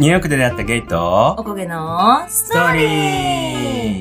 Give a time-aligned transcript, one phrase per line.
[0.00, 2.80] ニューヨークで出会ったゲイと、おこげのストーリ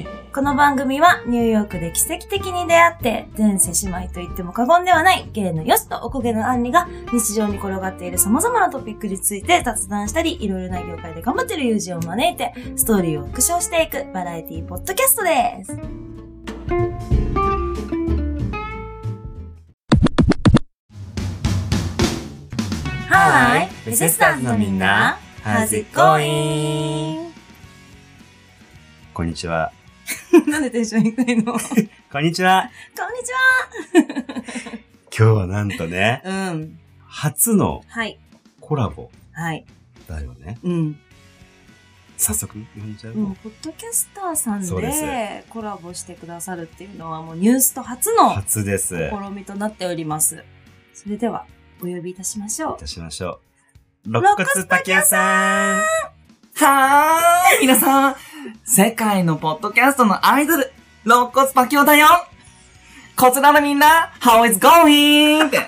[0.06, 0.32] ー。
[0.34, 15.78] この番組はニューヨークで奇跡的に出会って前世姉妹と言っても過言ではないゲイのヨシとおこげのアンリが日常に転がっている様々なトピックについて雑談したりいろいろな業界で頑張っている友人を招いてストーリーを復唱していくバラエティポッドキャストです。
[23.12, 27.34] Hi, ベセスターズのみんな How's it going?
[29.14, 29.74] こんにちは。
[30.48, 31.52] なんでテンション低いの？
[31.52, 32.70] こんにこんにちは。
[32.96, 33.00] ち
[35.18, 36.80] 今日はなんとね、はうん。
[37.06, 38.18] 初のはい。
[38.62, 39.66] コラボはい。
[40.08, 40.60] だよね。
[40.64, 41.00] うん。
[42.16, 48.96] 早速呼んじゃう、もう、ポッドキャスターさんそうででコラボしてくださるっていうのはもうニュースと初の初です。
[48.96, 50.42] い試みとなっております。
[50.94, 51.46] それでは、
[51.82, 52.78] お呼びいたしましょう。
[52.80, 53.53] たしましょう。
[54.06, 55.80] 肋骨パキ屋さん。
[55.80, 58.16] はーい、皆さん。
[58.66, 60.70] 世界のポッドキャストのアイドル、
[61.06, 62.08] 肋骨パキオだよ。
[63.16, 65.48] こちらのみんな、How is going?
[65.48, 65.60] って。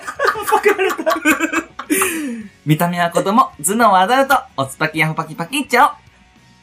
[2.66, 5.90] 見た目は子供、頭脳はアダルト、おつパキヤホパキパキッチョ。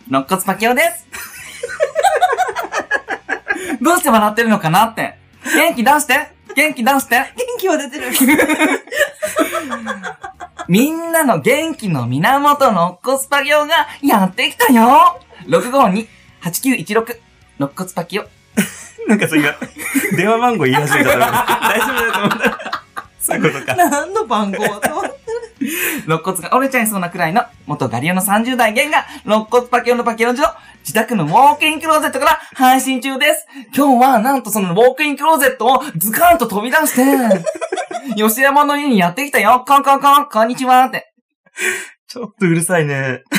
[0.08, 1.08] 肋骨パキオです。
[3.82, 5.18] どうして笑ってるのかなって。
[5.44, 7.26] 元気出して元気出して元
[7.58, 8.12] 気は出てる。
[10.68, 17.18] みんなの元気の源の肋骨パキオがやってきたよ !652-8916
[17.60, 18.26] 肋骨パキオ。
[19.08, 19.56] なんかそれが、
[20.16, 22.84] 電話番号言い始めたら、大丈夫だと思った。
[23.20, 23.76] そういうことか。
[23.90, 25.20] 何の番号と思って
[26.06, 30.46] 肋骨が折れちゃいそうなくらいの元ガリオの30代弦が肋骨パキオのパキオジを
[30.80, 33.48] 自宅のウォークインクローゼットから配信中です。
[33.76, 37.04] 今日はなんとそのウォークインクローゼットをズカーンと飛び出して、
[38.18, 39.64] 吉山の家にやってきたよ。
[39.66, 41.14] コンコンコン、こんにちはって。
[42.08, 43.22] ちょっとうるさいね。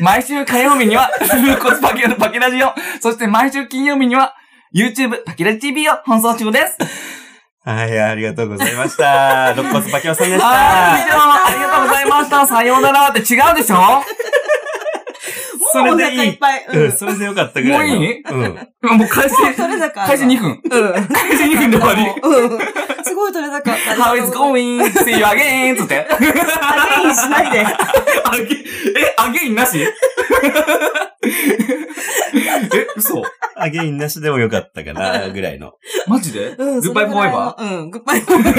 [0.00, 4.34] 毎週火曜日には、肋骨パキオのパキラジオ、そして毎週金曜日には、
[4.74, 6.76] YouTube パキラジ TV を放送中です。
[7.62, 9.52] はい、ありがとうございました。
[9.52, 11.04] 肋骨パキオさんでしはい、以。
[11.04, 12.46] 上、ありがとうございました。
[12.46, 13.76] さようならって違うでしょ？
[15.72, 16.38] それでいいいっ。
[16.38, 16.64] ぱい。
[16.72, 16.92] う、うんん。
[16.92, 17.94] それでよかったぐらいの。
[17.96, 18.22] もういい？
[18.22, 18.40] うん。
[18.98, 19.54] もう開始、開
[20.18, 20.60] 始2分。
[20.64, 20.68] う
[21.00, 21.08] ん。
[21.08, 22.06] 開始2分で終わり。
[22.22, 22.58] うん。
[23.04, 23.92] すごい取れ高あった。
[24.02, 24.82] How is going?
[24.92, 25.76] See you again!
[25.76, 26.06] つって。
[26.10, 26.26] アゲ
[27.04, 27.64] インしないで。
[27.66, 27.76] あ
[28.36, 28.46] げ、え、
[29.16, 29.78] アゲインなし？
[29.82, 29.86] え、
[32.96, 33.22] 嘘？
[33.56, 35.72] あげインなしでもよかったかな、ぐらいの。
[36.06, 36.54] マジで？
[36.58, 36.80] うん。
[36.80, 38.56] グッバイフォーエバーうん、グッバイフォーエバー。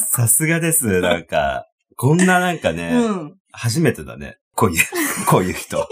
[0.00, 1.66] さすがです、なんか。
[1.96, 3.34] こんななんかね、うん。
[3.56, 4.38] 初めてだね。
[4.54, 4.84] こういう、
[5.28, 5.88] こういう人。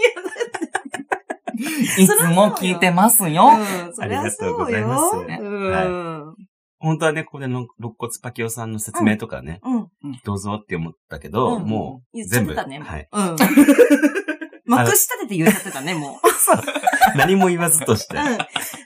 [1.97, 3.45] いつも聞いてますよ。
[3.45, 4.03] うん。
[4.03, 6.35] ありがとうございますうん。
[6.79, 9.77] 本当はね、ここでの肋骨パキオさんの説明とかね、う
[10.09, 10.19] ん。
[10.25, 12.79] どうぞって思ったけど、うんもう言っちゃっ全部、てたね。
[12.79, 13.07] はい。
[13.11, 13.35] うん。
[14.65, 16.27] まくし立てて言っちゃってたね、もう。
[17.17, 18.17] 何も言わずとして。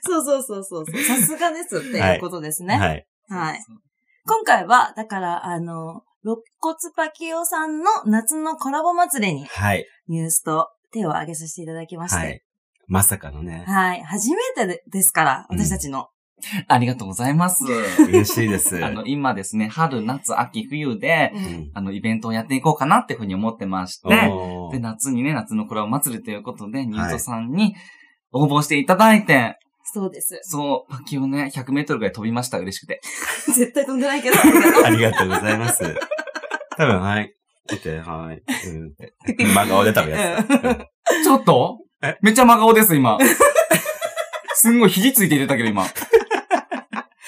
[0.04, 0.86] そうそうそうそう。
[0.86, 2.78] さすがですっていうことですね。
[2.78, 3.08] はい。
[3.30, 3.60] はい。
[4.26, 9.86] 今回は、だから、あの、肋骨パキオさんの夏のコラボ祭りにはい。
[10.08, 12.18] ニュースと手を挙げさせていただきまして。
[12.18, 12.28] はい。
[12.28, 12.42] はい。
[12.88, 13.66] まさかのね、
[14.06, 16.08] 初めてでですから、うん私たちの。
[16.68, 17.64] ありがとうございます。
[17.66, 18.78] 嬉しいです。
[18.86, 21.38] あの、今ですね、春、夏、秋、冬で、う。
[21.38, 24.10] うんんあの、イベントをやっていこうかなっていうふうに思ってまして、
[24.72, 27.76] で、夏にね、夏のコラボ祭りということで、ニュートさんに
[28.32, 29.58] 応募していただいて、
[29.94, 30.40] そうです。
[30.44, 33.02] そう、パキをね、100メートルぐらい飛びました、嬉しくて。
[33.48, 34.36] 絶対飛んでないけど、
[34.86, 35.84] ありがとうございます。
[36.78, 37.34] 多分、はい。
[37.72, 38.44] 見て、はい。
[38.70, 38.94] うん。
[39.54, 40.70] 真顔で多分やってた。
[40.70, 40.88] うん
[41.24, 41.80] ちょっと？
[42.04, 42.18] え？
[42.22, 43.18] めっちゃ真顔です、今。
[44.56, 45.86] すんごい肘ついて入れたけど、今。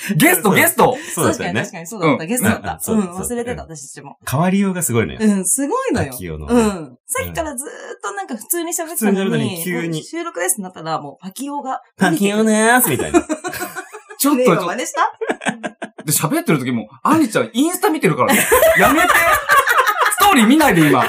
[0.18, 1.80] ゲスト、ゲストそうだったよね確かに確。
[1.80, 2.26] かにそうだった。
[2.26, 2.80] ゲストだっうんた。
[2.80, 4.18] そううん忘れてた、私たちも。
[4.30, 5.20] 変わりようがすごいのよ。
[5.22, 6.14] うん、すごいのよ。
[6.14, 6.98] うん。
[7.08, 7.72] さっきからずーっ
[8.02, 11.82] となんか普通に喋ってたのに急に収録ですってなったら、もうパキオが。
[11.98, 13.22] パキオねーすみたいな。
[14.20, 15.12] ちょっと、真似した？
[16.04, 18.46] で、喋ってる時も、アニちゃん、インスタ見てるからね。
[18.78, 21.06] やめてストーリー見ないで、今。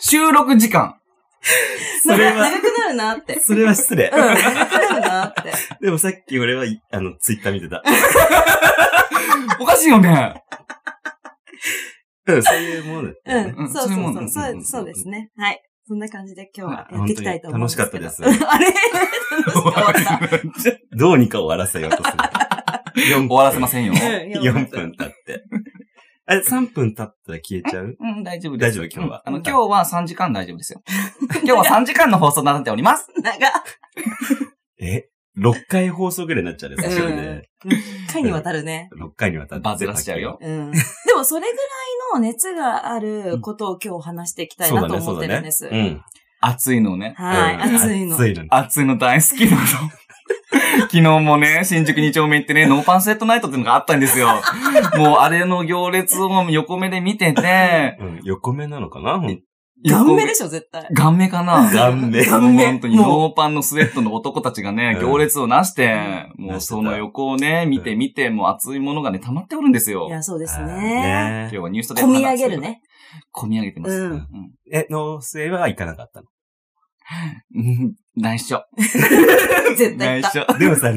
[0.00, 0.96] 収録時間。
[2.02, 3.40] それは、長くなるなって。
[3.40, 4.18] それは失礼うん、。
[4.18, 5.52] 長くなるなって。
[5.80, 7.82] でもさっき俺は、いあの、ツイッター見てた。
[9.60, 10.42] おかしいよね。
[12.26, 13.54] うん、そういうものだよね。
[13.56, 14.64] うん、そうそうそうそう。
[14.64, 15.30] そうですね。
[15.36, 15.60] はい。
[15.84, 18.66] そんな感じで今日はあやっていきたいと思うんです楽しかったですあれ？
[19.44, 20.96] 楽しかった。
[20.96, 22.18] どうにか終わらせようとする。
[23.16, 23.92] 4終わらせませんよ。
[23.92, 25.42] うん4分経って。
[26.32, 27.96] あれ、3分経ったら消えちゃう？
[27.98, 28.78] うん、大丈夫です。
[28.78, 30.82] 大丈夫今日はうんあの、今日は3時間大丈夫ですよ。
[31.44, 33.08] 今日は3時間の放送になっております。
[33.22, 33.50] 長 っ
[34.80, 35.08] え
[35.38, 37.48] ？6回放送ぐらいになっちゃうね、最初で。
[37.64, 38.88] 一回にわたるね。
[38.98, 39.62] 6回にわたって。
[39.64, 40.38] バズらしちゃうよ。
[40.40, 40.70] うん。
[40.72, 40.78] で
[41.14, 41.56] もそれぐらい
[42.14, 45.68] の熱があることを今日話していきたいなと思ってるんです。
[45.70, 46.02] うん。
[46.40, 47.14] 熱いのね。
[47.16, 48.16] はい、うん熱いの。
[48.16, 48.44] 熱いの。
[48.50, 49.62] 熱いの大好きなの。
[50.82, 54.28] 昨日もね、新宿2丁目行ってね、ノーパンセットナイトっていうのがあったんですよ。
[54.96, 58.20] もうあれの行列を横目で見てて、うん。
[58.24, 59.14] 横目なのかな？
[59.14, 59.42] うん
[59.84, 60.86] ガン目でししょ、絶対。
[60.92, 61.68] ガン目かな？
[61.68, 70.10] 顔面もう本当にノーパンのスウェットの男たちがね、うん行列をなして、もうその横をね、見て見て、もう熱いものがね、溜まっておるんですよい。
[70.12, 71.48] や、そうですね。
[71.50, 72.60] 今日はニュースで込み上げる。
[72.60, 72.80] ね。
[73.34, 73.94] 込み上げてます。
[73.96, 74.28] うんうん
[74.72, 76.26] え、農政は行かなかったの？
[76.26, 76.28] うん。
[78.16, 78.62] 内緒。
[79.76, 80.38] 絶対言内。
[80.38, 80.58] 緒。
[80.58, 80.92] でもさ、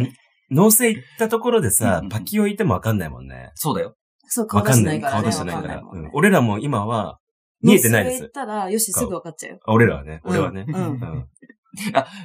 [0.51, 3.51] 農政行ったところでさうん、パキオいてもわかんないもんね。
[3.56, 3.95] そうだよ。
[4.27, 4.91] そう、顔わかんな。
[4.91, 5.21] 出してないいからね。
[5.21, 6.09] 顔出してないから。
[6.13, 7.19] 俺らも今は、
[7.62, 8.47] 見えてないですもうそれ言っ。
[8.47, 9.59] たら、よし、すぐ分かっちゃうよ。
[9.67, 10.65] 俺らはね、俺はね。
[10.67, 11.25] うんうん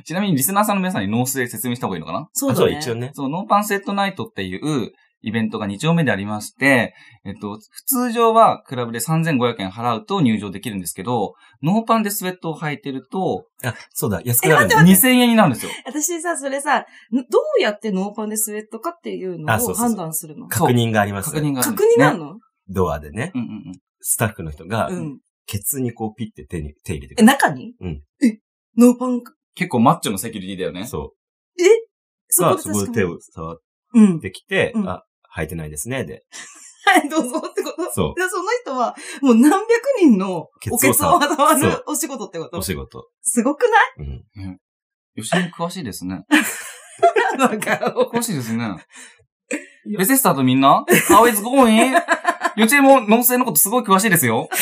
[0.04, 2.19] ちなみにリスナーさんの皆さんにノースウェ説明した方がいいのかな？
[2.20, 2.78] あそう、そうだね。
[2.81, 3.10] 一応ね。
[3.14, 4.92] そう、ノーパンスウェットナイトっていう
[5.22, 6.94] イベントが2丁目でありまして、
[7.25, 14.76] えっと、普通常はクラブで3500円払うと入場できるんですけど、ノーパンでスウェットを履いてると、あ、そうだ、安くなるんだ。
[14.78, 15.72] 2000円になるんですよ。
[15.87, 20.49] 私さ、それさ、んどうやってノーパンでスウェットかっていうのあそうそうそうを判断するの？
[20.49, 21.31] 確認があります。
[21.31, 21.84] 確認があるん確。
[21.96, 22.38] 認なの？
[22.69, 23.73] ドアでね、うんうんうん。
[24.00, 25.19] スタッフの人がう、ん。
[25.46, 27.26] ケツにこうピッて手に、手入れてくえ、る。
[27.26, 27.75] 中に？
[27.81, 28.02] うん。
[28.23, 28.38] え、
[28.78, 30.87] ノーパンか、結構マッチョのセキュリティだよね。
[30.87, 31.14] そ。
[32.28, 33.58] そうが、こで確かめそこで手を触っ
[33.93, 34.20] うん。
[34.20, 35.02] てきて、うんあ、
[35.37, 36.25] 履いてないですね、で。
[36.87, 39.67] はい、どうぞってことそうで、その人は、もう何百
[40.00, 41.21] 人のおケツを触
[41.59, 42.59] そうるお仕事ってこと？
[42.59, 43.09] お仕事。
[43.23, 43.62] すごく
[43.99, 44.09] ない？
[44.37, 44.59] うん。
[45.17, 46.25] 吉見詳しいですね。
[47.38, 48.77] なんか、詳しいですね。
[49.99, 51.93] ベセスターとみんな ?How is going?
[52.56, 54.49] 幼稚園も農政のことすごい詳しいですよ。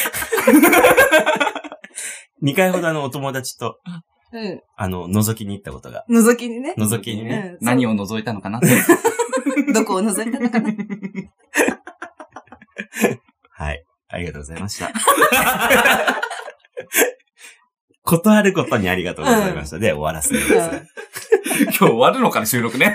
[2.43, 3.79] 2回ほどあの、お友達と、
[4.33, 4.61] うん。
[4.77, 6.05] あの、覗きに行ったことが。
[6.11, 6.75] 覗きにね。
[6.77, 7.57] 覗きにね。
[7.61, 8.69] うん何を覗いたのかなって。
[9.75, 10.71] どこを覗いたのかな
[13.53, 13.85] はい。
[14.09, 14.93] ありがとうございました。
[18.03, 19.79] ことあることにありがとうございました。
[19.79, 20.83] で、終わらせてください。
[21.65, 22.95] 今日終わるのかな、収録ね。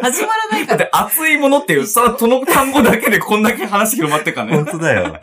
[0.00, 0.78] 始まらないから。
[0.78, 4.70] だって、熱いものっていう、さ、その単語だけでこんだけ話広まってるから本ね。
[4.72, 5.20] 当だよ。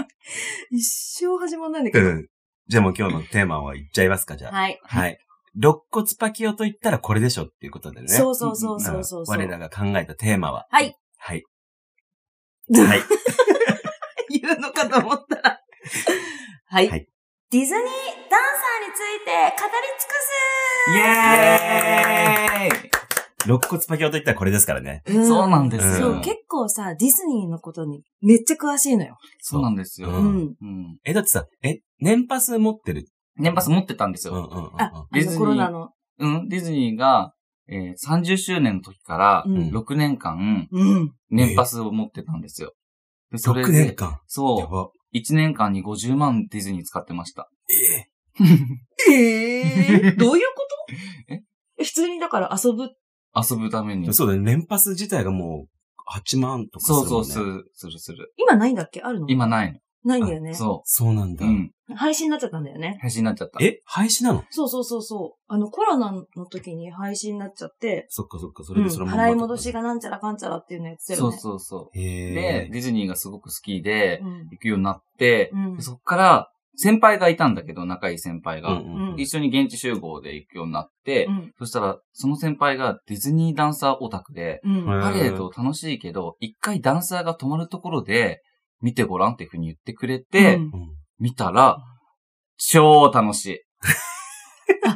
[0.70, 2.06] 一生始まらないんだけど。
[2.06, 2.28] うん。
[2.68, 4.52] じゃあもう今日のテーマは言っちゃいますか、じゃあ。
[4.56, 4.80] はい。
[4.84, 5.18] はい。
[5.56, 8.08] 肋骨パキオと言ったらこれでしょっていうことでね。
[8.08, 9.24] そうそうそうそうそう。
[9.28, 10.68] 我らが考えたテーマは。
[10.70, 10.96] はい。
[11.18, 11.44] はい。
[12.74, 13.02] ははい。
[14.40, 15.60] 言うのかと思ったら。
[16.68, 16.90] はい。
[16.90, 17.08] はい
[17.52, 22.90] ディズニーダンサーについて語り尽くすイエーイ
[23.46, 25.02] 肋骨パキオと言ったらこれですからね。
[25.08, 29.18] うんそうなんですよそう、結構さ、ディズニーのことにめっちゃ詳しいのよ。
[29.40, 30.10] そうなんですよ。
[30.10, 30.56] ううんん。
[30.62, 31.00] うん。
[31.04, 33.08] え、だってさ、え、年パス持ってる
[33.40, 34.34] 年パス持ってたんですよ。
[34.34, 34.82] うんうんうんうん。
[34.82, 35.90] あ、あのディズニーコロナの。
[36.20, 36.50] うん。
[36.50, 37.34] ディズニーが、
[37.68, 41.14] えー30周年の時からうん6年間、うん。
[41.30, 42.74] 年パスを持ってたんですよ。
[43.32, 44.10] でそれ6で年間。
[44.12, 44.82] やそば。
[44.84, 44.92] う。
[45.14, 47.50] 1年間に50万ディズニー使ってました。
[47.70, 50.94] えええどういうこと？
[51.34, 51.44] え？
[51.78, 52.90] え普通にだから遊ぶ？
[53.36, 54.12] 遊ぶために。
[54.14, 54.40] そうだね。
[54.40, 57.10] 年パス自体がもう8万とかするもんね。
[57.10, 58.34] そうそう、する、する、する。
[58.38, 59.02] 今ないんだっけ？
[59.02, 59.28] あるの？
[59.30, 59.80] 今ないの。
[60.04, 60.54] ないんだよね。
[60.54, 61.46] そそうなんだ。
[61.46, 61.50] う。
[61.50, 61.72] うん。
[61.96, 62.98] 配信になっちゃったんだよね。
[63.02, 63.64] 配信になっちゃった。
[63.64, 64.44] え、廃止なの？
[64.50, 65.40] そうそうそうそう。
[65.48, 69.24] あの、コロナの時に配信になっちゃって、そっかそっか、そうん、れでそのまま。
[69.24, 71.40] 払い戻しがなんちゃらかんちゃらっていうのやってたそうよね。
[71.40, 72.00] そうそう。
[72.00, 72.02] へ
[72.34, 72.70] で、え。
[72.72, 78.72] ディズニーがすごく好きで、うん行くようになって、うんでそっから、先輩がいたんだけど、仲いい先輩が。
[78.72, 81.54] うんうん一緒に現地集合で行くようになって、うん。
[81.58, 84.78] そしたら、その先輩がディズニーダンサーオタクで、うん。
[84.78, 88.44] へパレード楽しいけど、一回ダンサーが止まるところで、
[88.82, 90.72] 見てごらんっていうふうに言ってくれて、うんうん
[91.20, 91.78] 見たら、
[92.58, 93.60] 超楽しい。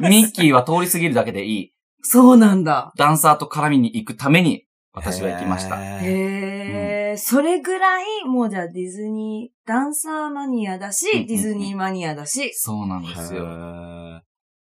[0.00, 1.72] ミッキーは通り過ぎるだけでいい。
[2.00, 2.92] そうなんだ。
[2.96, 4.64] ダンサーと絡みに行くために、
[4.94, 5.76] 私は行きました。
[6.02, 13.44] へえ、それぐらい、もうじゃあディズニー、ダンサーマニアだし、うんうんうんディズニーマニアだし、そうなんですよ。
[13.44, 14.22] へ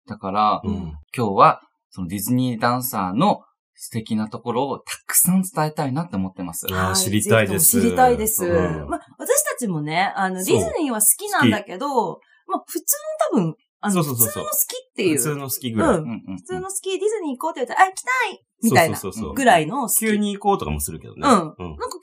[0.07, 0.75] だから、ーうん。
[1.15, 3.41] 今日は、そのディズニーダンサーの
[3.81, 6.67] 素敵なところをたくさん伝えたいなって思ってます。
[6.67, 8.45] はい知りたいです知りたいです。
[8.45, 12.95] うんまあ、私たちもね、あの、ディズニーは好きなんだけど、まあ、普通
[13.33, 14.55] の多分、あの、そうそうそうそう普通の好き
[14.91, 15.15] っていう。
[15.15, 15.97] 普通の好きぐらい。
[15.97, 19.99] うんうんうん普通の好き、ディズニー行こうって言ったら、あ、行きたいみたいなそうそうそうそうぐらいの好き。
[19.99, 21.21] 急に行こうとかもするけどね。
[21.23, 21.35] うんうん。
[21.37, 21.55] なんか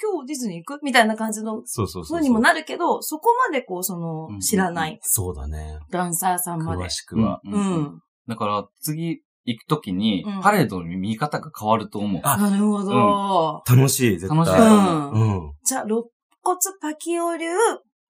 [0.03, 2.19] 今日ディズニー行くみたいな感じのそうそうそう。
[2.19, 5.79] 風にもなるけど、そこまでこう、そのうん、知らないそうだね。
[5.91, 6.89] ダンサーさんまで詳。
[6.89, 7.43] しくは。
[7.45, 8.01] うんううんん。
[8.29, 12.21] だから、次行くときにうん、パレードの見方が変わると思う。
[12.25, 13.63] あなるほど。
[13.69, 14.37] 楽しい、絶対。
[14.37, 15.19] 楽しいとう思う。
[15.19, 15.45] ん。
[15.45, 15.53] うん。
[15.65, 16.03] じゃあ、肋
[16.43, 17.47] 骨パキオ流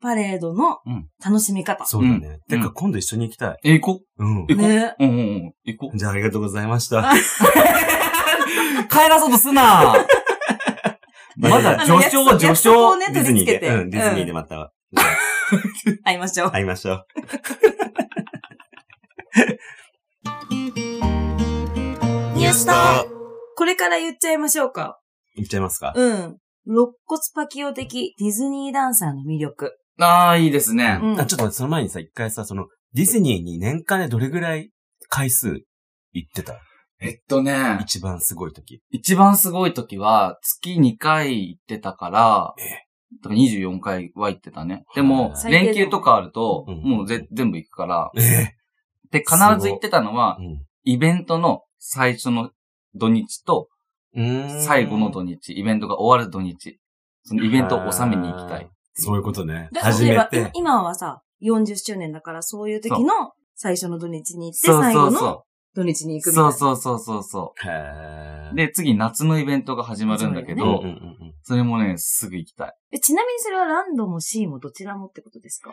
[0.01, 1.85] パレードのうん楽しみ方。
[1.87, 2.17] そうだね。
[2.27, 3.57] うんてか、今度一緒に行きたい。
[3.65, 4.47] え、行こうんう。。
[4.49, 4.69] 行こう。
[4.69, 4.95] ね。
[4.99, 5.53] うんうんうん。
[5.65, 5.99] 行こう。
[5.99, 7.13] じゃあ、ありがとうございました。
[8.91, 9.95] 帰らそうとすな
[11.37, 12.71] まだ序章、あの序章。
[12.71, 14.73] 約束をねディズニーけてうん、ディズニーでまた、
[16.05, 16.51] 会いましょうあ。
[16.53, 17.07] 会いましょう。
[22.47, 22.73] ニュースと
[23.57, 25.01] これから言っちゃいましょうか。
[25.35, 25.93] 行っちゃいますか？
[25.97, 26.13] うん。
[26.65, 29.77] 肋骨パキオ的ディズニーダンサーの魅力。
[29.99, 31.01] ああ、いいですね。
[31.03, 34.71] うんあ、ちょっと待ってその前にさ、一回さ、その、ディズニーに年間でどれぐらい
[35.09, 35.61] 回数
[36.13, 36.61] 行ってた？
[37.01, 38.81] えっとね、一番すごい時。
[38.91, 42.55] 一番すごい時は、月2回行ってたから、
[43.23, 44.85] だから24回は行ってたね。
[44.95, 48.57] でも、連休とかあると、うんもうぜ全部行くから、ええ
[49.11, 50.63] で、必ず行ってたのはう、ん。
[50.85, 52.51] イベントの最初の
[52.95, 53.69] 土日と、
[54.65, 56.81] 最後の土日、イベントが終わる土日、
[57.25, 58.69] そのイベントを収めに行きたい。
[58.95, 59.69] そういうことね。
[59.73, 60.51] で初例えば、いめて。
[60.55, 66.31] 今はさ、40周年だからそういう時の最初の土日に行って、そう最後のそうそ土日に行くう。
[66.31, 66.53] みたいな。
[66.53, 68.57] そうそうそうそうそへう。
[68.57, 72.73] で、次夏のイベントが始まるんだけうんど、うんうんそれもね、すぐ行きたい。
[72.91, 75.71] えちなみにそれはランドも C もどちらもってことですか？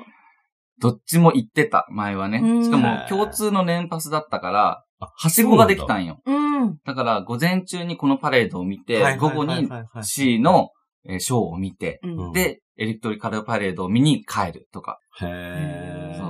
[0.80, 2.60] どっちも行ってた、前はねう。
[2.60, 4.84] んしかも共通の年パスだったから、あ
[5.16, 6.20] はしごができたんよ。
[6.26, 6.78] うん。
[6.86, 9.68] だから、午前中にこのパレードを見て、午後に
[10.04, 10.70] シーの、の
[11.06, 12.28] えーショーを見て、うん。
[12.28, 14.98] うんで、エレクトリカルパレードを見に帰るとか。
[15.22, 16.28] へへそう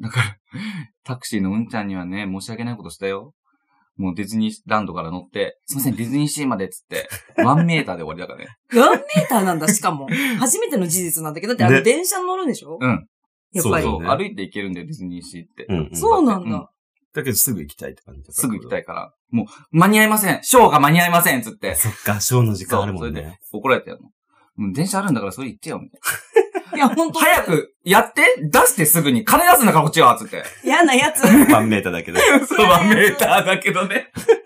[0.00, 0.36] ーだから、
[1.04, 3.32] タクシーの運ちゃんにはね、申し訳ないことしたよ。
[3.96, 7.08] もうディズニーランドから乗って、すいません、ディズニーシーまでっつって、
[7.44, 8.46] ワンメーターで終わりだからね。
[8.74, 10.08] ワンメーターなんだ、しかも。
[10.38, 12.78] 初めての事実なんだけど、だってあのね電車に乗るんでしょ？
[12.80, 13.06] うん。
[13.52, 13.84] やっぱり。
[13.84, 15.66] そう、ね歩いて行けるんだよ、ディズニーシーって。
[15.68, 16.70] うんうんそうなんうんだ。
[17.14, 19.12] だけどすぐ行きたいって感じだすぐ行きたいから。
[19.30, 21.74] もう、間に合いませんショーが間に合いませんっつって。
[21.74, 23.38] そっか、ショーの時間あるもそうんそれでね。
[23.52, 23.98] 怒られたよ。
[24.58, 26.00] うん電車あるんだからそれ言ってよ、みたい
[26.76, 27.26] いや、本当な。
[27.26, 30.42] 早くやって出してすぐに金出すんだからこっちはつって。
[30.64, 31.24] 嫌なやつ。
[31.24, 32.20] ワンメーターだけど。
[32.46, 34.12] そう、ワンメーターだけどね。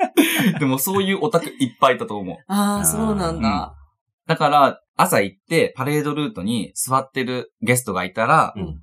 [0.58, 2.36] でもそういうオタクいっぱいいたと思う。
[2.48, 3.74] ああ、そうなんだ。
[4.26, 8.80] だから、朝行って、パレードルートに座ってるゲストがいたら、うん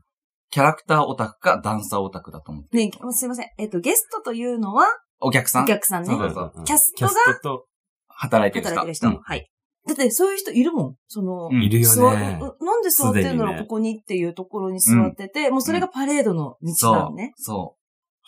[0.51, 2.75] キャラクターオタクかダンサーオタクだと思う。
[2.75, 3.47] ねすいません。
[3.57, 4.85] えっと、ゲストというのは、
[5.21, 5.63] お客さん？
[5.63, 6.19] お客さんねそう。
[6.19, 7.65] そうそううんキャストがトと、
[8.07, 8.75] 働いてる人。
[8.75, 9.07] 働いてる人。
[9.07, 9.49] うんはい。
[9.87, 10.95] だって、そういう人いるもん。
[11.07, 12.39] その、うんいるよ座ね。
[12.41, 17.33] うなんで座ってんだろう、すでにねここにっていうところに座ってて、もうそれがパレードの道なそうのね。。
[17.37, 17.75] そ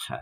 [0.10, 0.18] へー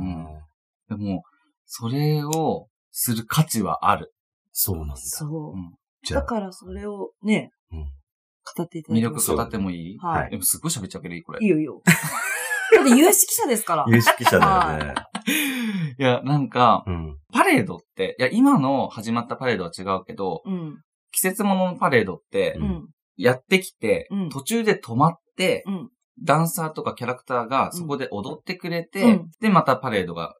[0.00, 0.44] うんう。
[0.90, 1.22] でも、
[1.64, 4.12] それをする価値はある。
[4.52, 4.96] そうなんだ。
[4.96, 5.56] そうう。
[5.56, 5.72] ん
[6.10, 7.90] だからそれをね、うん
[8.56, 9.98] 語っていただ魅力きましょう語ってもいい？
[9.98, 11.38] はいでもすっごい喋っちゃうけどいいこれ。
[11.42, 11.82] いいよいいよ。
[12.74, 13.84] だって有識者ですから。
[13.88, 14.94] 有識者だよね。
[15.98, 17.16] いや、なんか、うん。
[17.32, 20.76] パレードって、いや、今の始まったパレードは違うけど、うん。
[21.10, 22.88] 季節物のパレードってう、ん。
[23.16, 25.90] やってきて、うん途中で止まって、うん。
[26.22, 30.34] ダンサーとかキャラクターがそこで踊ってくれて、うんで、またパレードが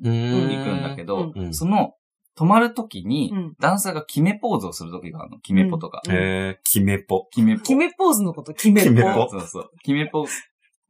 [0.00, 1.92] 行くんだけど、うんその、
[2.38, 5.38] 止まるときに、うんダンサーが決めポーズをするときがあるの。
[5.38, 6.02] 決めポとか。
[6.06, 7.26] うんへー、キメポ。
[7.30, 7.62] 決めポ。
[7.62, 9.70] 決めポーズのこと、決めポ決めポそうそう。
[9.82, 10.26] 決めポ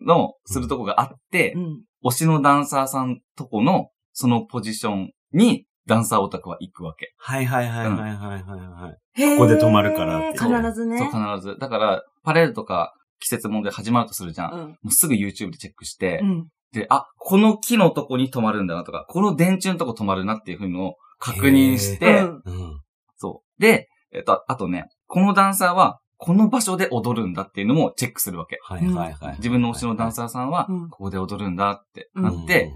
[0.01, 1.83] のするとこがあって、うん。
[2.05, 7.13] 推しのダンサーさんとこの、そのポジションに、ダンサーオタクは行くわけ。
[7.19, 8.93] はいはいはいはいはいはいは
[9.27, 9.37] い。
[9.37, 10.99] ここで止まるからって必ずね。
[10.99, 11.59] そう、必ず。
[11.59, 14.51] だから、パレードとか季節もんで始まるとするじゃん。
[14.53, 14.79] もうん。
[14.87, 16.49] うすぐ YouTube でチェックして、うん。
[16.73, 22.81] で、あ、この木のとこに止まるんだなとか、この電柱のとこ止まるなっていうふうのを確認して、うんうん。
[23.17, 23.61] そう。
[23.61, 28.59] で、えっと、あとね、このダンサーは、この場所で踊るんだっていうのもチェックするわけ。
[28.63, 29.37] はいはいはい。
[29.39, 32.73] 自分の推しのダンサーさんはうん、ここで踊るんだってうんなって、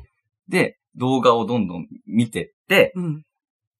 [0.48, 3.22] で、動画をどんどん見てって、うん。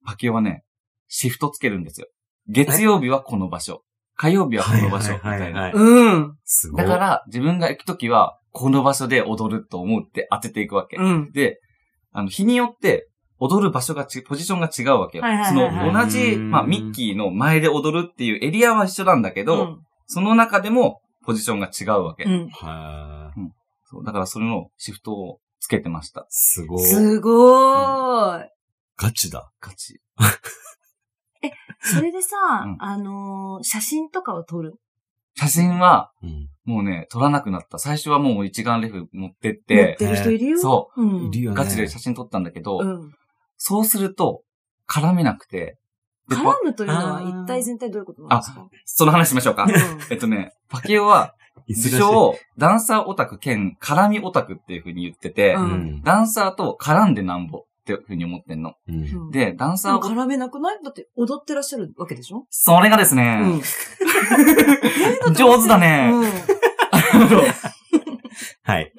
[0.07, 0.63] パキオはね、
[1.09, 2.07] シフトつけるんですよ。
[2.49, 3.83] 月曜日はこの場所。
[4.17, 5.15] 火曜日はこの場所。
[5.15, 5.73] みたいな。
[5.73, 6.37] うん。
[6.45, 6.83] すごい。
[6.83, 10.97] だから、自分が行くときは、この場所で踊ると思って当てていくわけ。
[10.97, 11.31] うん。
[11.33, 11.61] で、
[12.13, 13.09] あの、日によって、
[13.41, 15.25] 踊る場所がち、ポジションが違うわけよ。
[15.25, 22.25] はいはいそはいはいの、同じ、うんまあ、ミッキーの前で踊るっていうエリアは一緒なんだけど、その中でも、ポジションが違うわけ。
[22.25, 22.49] うん。
[22.49, 23.41] はー
[23.91, 26.27] そうだから、それのシフトをつけてました。
[26.29, 26.85] すごい。
[26.85, 28.51] すごーい。
[28.97, 29.51] ガチだ。
[29.61, 30.01] ガチ。
[31.81, 34.75] それでさうん、あのー、写真とかを撮る？
[35.37, 36.49] 写真は、うん。
[36.65, 37.79] もうね、撮らなくなった。
[37.79, 40.59] 最初はもう一眼レフ持ってっ、持っててる人いるよ。。
[40.59, 41.27] そううん。
[41.29, 41.57] いるよね。
[41.57, 43.15] ガチで写真撮ったんだけど、うん。
[43.59, 44.43] そうすると、
[44.89, 45.77] 絡めなくて、
[46.29, 48.67] で絡むというのは一体全体どういうことなんですか？
[48.85, 49.65] その話しましょうか。
[49.65, 49.73] うん
[50.11, 51.35] えっとね、パケオは、
[51.67, 51.91] 自。
[51.99, 55.67] 称、ダンサーオタク兼絡みオタクっていう風に言ってて、ううん
[55.99, 56.03] ん。
[56.03, 58.75] ダンサーと絡んでなんぼっていう風に思ってんの。
[58.89, 58.95] うん。
[59.05, 60.79] うんで、ダンでサー絡めなくない？
[60.85, 62.47] だって踊ってらっしゃるわけでしょ？
[62.51, 63.61] それがですうね、ん。
[65.35, 66.11] 上手だね。
[66.13, 66.31] うん。
[68.63, 68.93] はい。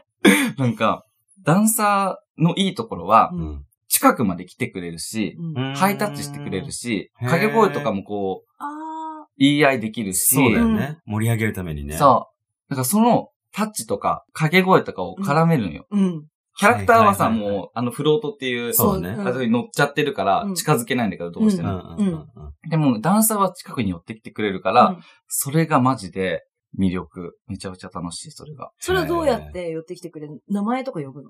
[0.57, 1.05] なんか、
[1.43, 3.65] ダンサーのいいところは、うん。
[3.99, 10.97] 遅近くまで来てくれるし、うんハイタッチしてくれるし、掛け声とかもこう、あ言い合いできるし、そうだよね。
[11.05, 11.97] 盛り上げるためにね。
[11.97, 12.29] そ
[12.67, 12.69] う。
[12.69, 15.85] だからそのタッチとか掛け声とかを絡めるのよ。
[15.91, 15.95] あ。
[15.95, 16.25] うん。
[16.57, 21.95] キャラクターはさ、もう、あのフロートっていう、そうだねあそこに乗っちゃってるからうん近づけないんだけど、どうしても。
[21.97, 22.19] うんうんうんう
[22.67, 22.69] ん。
[22.69, 26.43] でも、ダンサーは近くに寄ってきてくれるから、うんそれがマジで
[26.77, 27.37] 魅力。
[27.47, 28.71] めちゃくちゃ楽しい、それが。
[28.79, 31.29] それはどうやって寄ってきてくれる名前とか呼ぶの？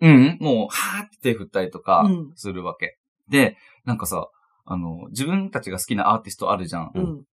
[0.00, 0.38] うん。
[0.40, 2.98] もう、はーって手振ったりとかうん、するわけ。
[3.28, 4.26] で、なんかさ、
[4.64, 6.90] あの、自分たちが好きなアーティストあるじゃん。
[6.94, 7.24] ううんん。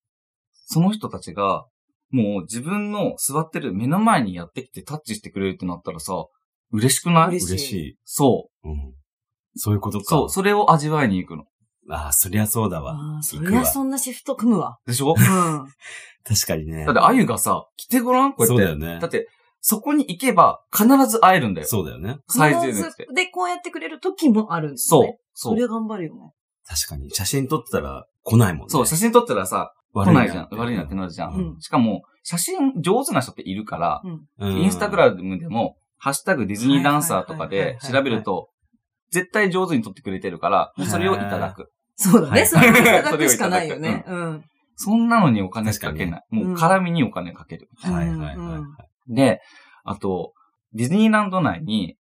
[0.53, 1.67] その人たちが、
[2.11, 6.13] もう自分の座ってる目の前にやってきてタッチしてくれるってなったらさ、
[6.71, 7.29] 嬉しくない？
[7.29, 7.97] 嬉しい嬉しい。
[8.05, 8.95] そうん。
[9.57, 10.03] そういうことう。
[10.03, 10.07] か。
[10.09, 10.31] そう。
[10.31, 11.45] それを味わいに行くの。
[11.91, 13.23] ああ、そりゃそうだわああ、。
[13.23, 13.41] そ。
[13.41, 14.79] りゃそんなシフト組むわ。
[14.87, 15.15] でしょ？
[15.19, 15.67] うん。
[16.25, 16.85] 確かにね。
[16.85, 18.35] だって、あゆがさ、来てごらん？
[18.35, 18.49] こうやって。
[18.49, 19.29] そうだよねだって、
[19.65, 21.69] そこに行けば必ず会えるんだよ。
[21.69, 22.19] そうだよね。
[22.29, 23.07] サイズ必ずでって。
[23.15, 25.19] で、こうやってくれる時もあるんですそうね。。
[25.35, 25.69] そうそれ。
[25.69, 26.33] 頑張るよね。
[26.67, 27.11] 確かに。
[27.11, 28.67] 写真撮ってたら来ないもんね。
[28.71, 30.49] そう、写真撮ったらさ、来ないじゃん。
[30.51, 31.35] 悪いなってなるじゃん。
[31.35, 34.03] うんしかも、写真上手な人っているから、
[34.39, 38.49] うんインスタグラムでも、ハッシュタグディズニーダンサーとかで調べると、
[39.13, 41.71] 絶対上手に撮ってくれてるから、もうそれをいただく。
[41.95, 42.41] そうだね。
[42.41, 44.05] はいそれをいただくしかないよね。
[44.09, 44.45] うん。
[44.75, 46.25] そんなのにお金かけない。
[46.31, 47.69] もう絡みにお金かける。
[47.77, 48.92] はいはいはい。
[49.09, 49.41] で、
[49.85, 50.33] あと、
[50.73, 51.97] ディズニーランド内に、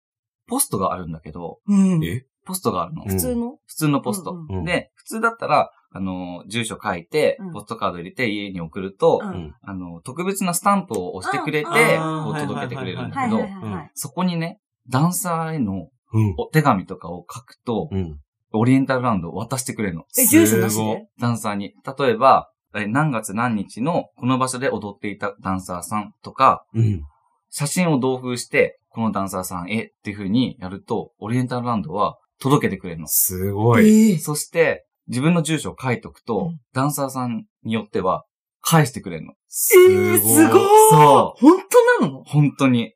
[0.47, 2.03] ポストがあるんだけど、うん。
[2.03, 2.25] え？
[2.45, 3.03] ポストがあるの。
[3.03, 3.57] うん普通の？
[3.65, 4.31] 普通のポスト。
[4.31, 13.91] うんうんで、普通だったら、あの、住所書いてうん、ポストカード入れて家に送ると、うんうんあの、特別なスタンプを押してくれて、うんこう届けてくれるんだはいけど、はいはいはい。
[13.93, 16.35] そこにね、ダンサーへのうん。
[16.37, 18.19] お手紙とかを書くと、うん。
[18.53, 20.03] オリエンタルランドを渡してくれるの。
[20.19, 21.73] え、住所なしすごいでダンサーに。
[21.97, 27.01] 例えば、え何月何日のこの場所で踊っていたダンサーさんとか、うん。
[27.49, 33.07] 写真を同封して、このダンサーさんへっていう風にやると、オリエンタルランドは届けてくれるの。
[33.07, 33.87] すごい。
[33.87, 38.25] ええそして、自分の住所を書いとくと、うんダンサーさんによっては、
[38.61, 39.33] 返してくれるの。
[39.47, 41.57] すええすごいそ本
[41.99, 42.23] 当なの？
[42.23, 42.83] 本当に。
[42.83, 42.95] へ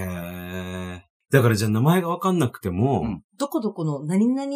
[0.00, 1.02] え。
[1.30, 4.50] だからじゃあ名前がわかんなくても、うんっどこどこの何々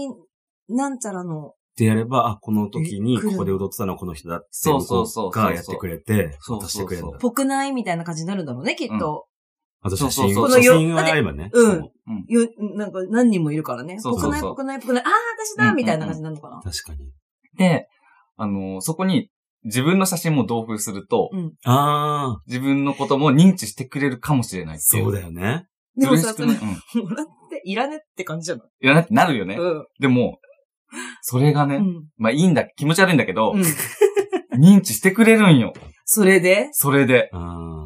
[0.69, 7.19] なんちゃらの、てやれば、あ、この時にここで踊ってたのはこの人だって、そうそうそうがやってくれて、そう渡してくれるんだ。
[7.19, 9.27] ぽくないみたいな感じになるんだろうね、きっと。
[9.83, 11.51] あと写真、そうそうそう写真があればね。
[11.53, 11.91] うん
[12.29, 13.99] よ、なんか何人もいるからね。
[14.03, 15.05] ぽくないぽくないぽくない。
[15.05, 16.61] ああ、私だみたいな感じになるのかな。
[16.63, 17.11] 確かに。
[17.57, 17.89] で、
[18.37, 19.31] あの、そこに
[19.65, 21.53] 自分の写真も同封すると、うん。
[21.65, 25.05] ああ、自分のことも認知してくれるかもしれないっていう。
[25.05, 25.67] そうだよね。
[25.97, 26.55] でもさ、それ、うん。
[26.55, 28.69] もらっていらねって感じじゃない？
[28.81, 29.57] いらないってなるよね。
[29.57, 29.87] うん。
[30.01, 30.39] でも、
[31.23, 32.05] それがね、うん。
[32.17, 33.63] まあいいんだ、気持ち悪いんだけど、うん。
[34.59, 35.73] 認知してくれるんよ。
[36.05, 36.69] それで？
[36.73, 37.31] それで。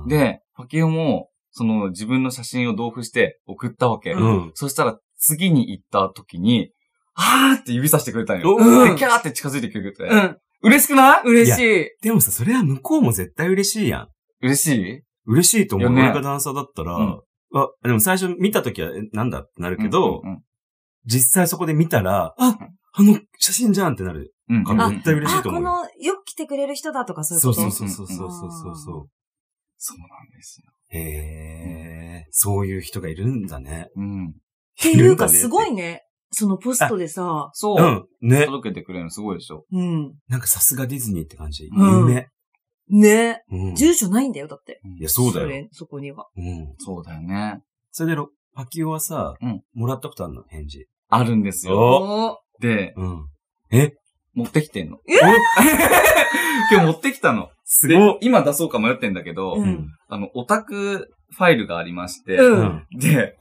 [0.08, 4.12] で、パケオも、その自分の写真を同封して送ったわけ。
[4.12, 4.50] うん。
[4.54, 6.70] そしたら次に行った時に、
[7.14, 8.56] あーって指さしてくれたんよ。
[8.56, 10.04] うんでキャーって近づいてくれて。
[10.04, 10.36] うん。
[10.62, 11.22] 嬉しくない？
[11.24, 11.86] 嬉しい。
[12.02, 14.08] でもさ、それは向こうも絶対嬉しいやん。
[14.42, 15.02] 嬉しい？
[15.26, 15.92] 嬉しいと思う。
[15.92, 17.20] 俺がダンサーだったら、うん
[17.52, 19.40] あ、でも最初見た時は、えなんだ？
[19.40, 20.42] ってなるけど、うん
[21.06, 22.58] 実際そこで見たら、あ、
[22.92, 24.34] あの写真じゃんってなる。
[24.48, 25.68] うん絶対嬉しいあ、と思うよ。
[25.70, 27.70] この、よく来てくれる人だとかそういうそうこと？
[27.70, 29.08] そうそうそうそうそうそうそ
[29.82, 30.70] そうなんですよ。
[30.92, 30.96] う。
[30.96, 33.88] へえ、そういう人がいるんだね。
[33.96, 34.28] うん。
[34.28, 34.32] っ
[34.78, 36.02] ていうか、すごいね。
[36.32, 38.26] そのポストでさ、そうう。
[38.26, 38.28] ん。
[38.28, 38.44] ね。
[38.44, 39.64] 届けてくれるのすごいでしょ。
[39.72, 40.12] うん。
[40.28, 41.68] なんかさすがディズニーって感じ。
[41.72, 42.28] うん夢。
[42.88, 43.42] ね。
[43.50, 43.74] うん。
[43.74, 44.80] 住所ないんだよ、だって。
[44.98, 45.48] いや、そうだよ。
[45.48, 46.28] れそこには。
[46.36, 46.74] うん。
[46.78, 47.60] そうだよね。
[47.92, 50.42] それでロ、パキオはさ、うんもらったことあるの？
[50.48, 50.86] 返事。
[51.10, 52.40] あるんですよ。
[52.60, 53.26] で、うん。
[53.70, 53.92] え？
[54.34, 54.98] 持ってきてんの。
[55.08, 55.18] え？
[56.70, 57.46] 今日持ってきたの。
[57.46, 62.42] ですごっ今出そうか迷ってんだけど、うんあの、オタクファイルがありまして、う。
[62.42, 62.86] うんん。
[62.92, 63.36] で、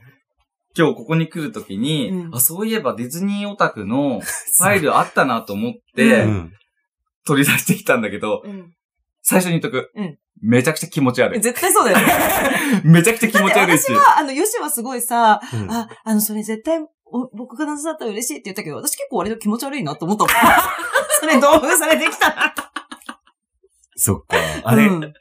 [0.78, 4.20] 今日ここに来るときに、うんあ、そういえばディズニーオタクの
[4.58, 6.52] ファイルあったなと思って、うん。
[7.26, 8.74] 取り出してきたんだけど、うん。
[9.22, 9.92] 最初に言っとく。
[9.96, 11.42] うんめちゃくちゃ気持ち悪い。
[11.42, 12.82] 絶対そうだよね。
[12.86, 13.94] めちゃくちゃ気持ち悪いし私。
[13.94, 16.88] は、あの、ヨシはすごいさ、うんあ、あの、それ絶対、お
[17.36, 20.34] 僕がダンスだったら嬉しいって言ったけど、私結構割と気持ち悪いなと思ったもん。
[21.20, 22.54] それ同封されてきたな。
[23.96, 24.38] そっか。
[24.64, 25.14] あれ、うん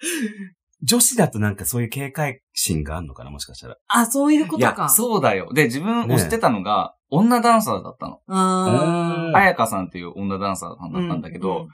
[0.80, 3.30] 女子だとなんかそういう警戒心があるのかな？
[3.30, 3.76] もしかしたら。
[3.88, 4.88] あ、そういうことか。
[4.88, 5.52] そうだよ。
[5.52, 8.20] で、自分ね推してたのが、女ダンサーだったの。
[8.28, 11.68] ああやかさんっていう女ダンサーさんだったんだけど、うん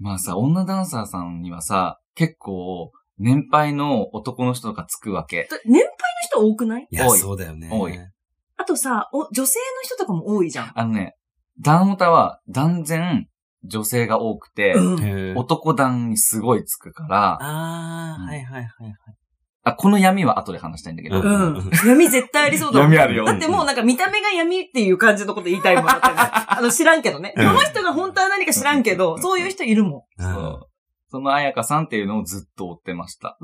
[0.00, 5.46] まあさ、女ダンサーさんにはさ、結構、年配の男の人とかつくわけ。
[5.48, 5.88] だ年配の
[6.24, 6.88] 人多くない？
[6.90, 7.68] 多いそうだよね。
[7.70, 7.96] 多い
[8.62, 10.72] あとさ、お女性の人とかも多いじゃん。
[10.74, 11.16] あのね、
[11.60, 13.26] ダンオタは断然
[13.64, 18.94] 女性が多くて、うん男団にすごいつくから、ああ、うんはいはいはいはい。
[19.64, 21.20] あ、この闇は後で話したいんだけど。
[21.20, 21.70] うんうん。
[21.84, 22.80] 闇絶対ありそうだ。
[22.80, 26.14] 闇あるよだってもうなんか見た目が闇っていう感じのこと言いたいもんだってね。
[26.48, 27.34] あの知らんけどね。
[27.36, 30.60] うんこの人が本当は何か知らんけど、そういう人いるもそう。
[31.08, 33.36] その彩香さんっていうのをずっと追ってました。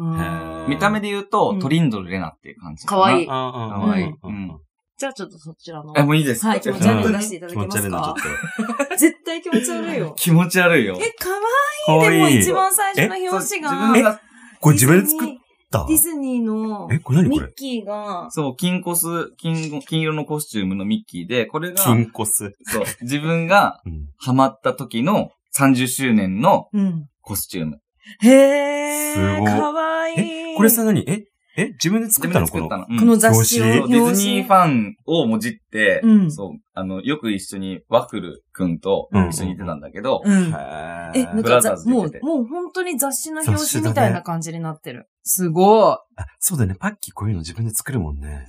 [0.69, 2.91] 見た目で言うと、うんトリンドルレナっていう感じな。
[2.91, 4.61] かわいいかわいいうんうん
[4.99, 5.95] じゃあちょっとそちらの。
[5.97, 10.15] え、もういいですかはい、気持ち悪い出していただ気持ち悪いのけますかちょっ 絶対気持ち悪いよ。
[10.19, 10.99] 気持ち悪いよ。
[11.01, 12.11] え、かわと。
[12.11, 12.11] いい。
[12.11, 12.41] でもかわいい。
[12.41, 14.21] 一番最初の表紙自が、分が、
[14.61, 15.29] これ自分で作っ
[15.71, 15.87] た？
[15.87, 17.47] ディズニーのえ、これ何これ？
[17.47, 19.07] ミッキーが、そう、金コス、
[19.37, 22.57] 金、金色のコスチュームのミッキーで、これが、金コス。
[22.65, 27.07] そう、自分がうんハマった時の30周年のうん。
[27.21, 27.79] コスチューム。
[28.23, 29.13] へー。
[29.37, 30.19] すごいかわいい。
[30.19, 31.05] え、これさ何？
[31.07, 31.25] え
[31.59, 32.77] え自分で作ったのこの自分で作った。
[32.77, 32.87] の。
[32.89, 40.33] うんこの雑誌を表そうディズニーファンをもじって、うんそう、あの、よく一緒にワッフルくんとうん一緒にいてたんだけど、うん。
[40.33, 45.09] へえ、なんかざもうもう本当に雑誌の雑表紙みたいな感じになってる。
[45.25, 45.97] すごい。
[46.17, 46.77] あ、そうだよね。
[46.79, 48.47] パッキーこういうの自分で作るもんね。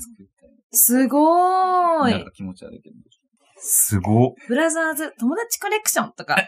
[0.71, 2.31] すごーいなんか。
[2.31, 2.95] 気持ち悪いけど。
[3.57, 4.35] すご。
[4.47, 6.37] ブラザーズ友達コレクションとか。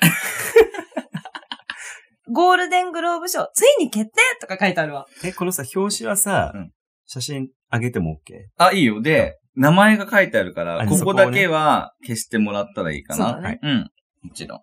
[2.32, 5.06] ゴールデングローブ賞、ついに決定とか書いてあるわ。
[5.24, 6.72] え、このさ、表紙はさうん、
[7.06, 8.34] 写真あげても OK?
[8.58, 9.02] あ、いいよ。
[9.02, 13.34] で、名前が書いてあるから、あここだけは消してもらったらいいかな。
[13.34, 13.92] そうだねうん。
[14.24, 14.62] もちろん。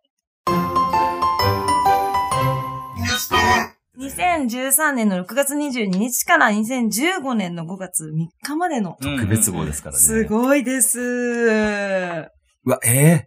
[3.99, 8.97] 2013年の6月22日から2015年の5月3日までの。
[9.03, 10.01] 特別号ですからね。
[10.01, 10.99] すごいです。
[11.47, 12.29] ね
[12.65, 13.27] うわ、え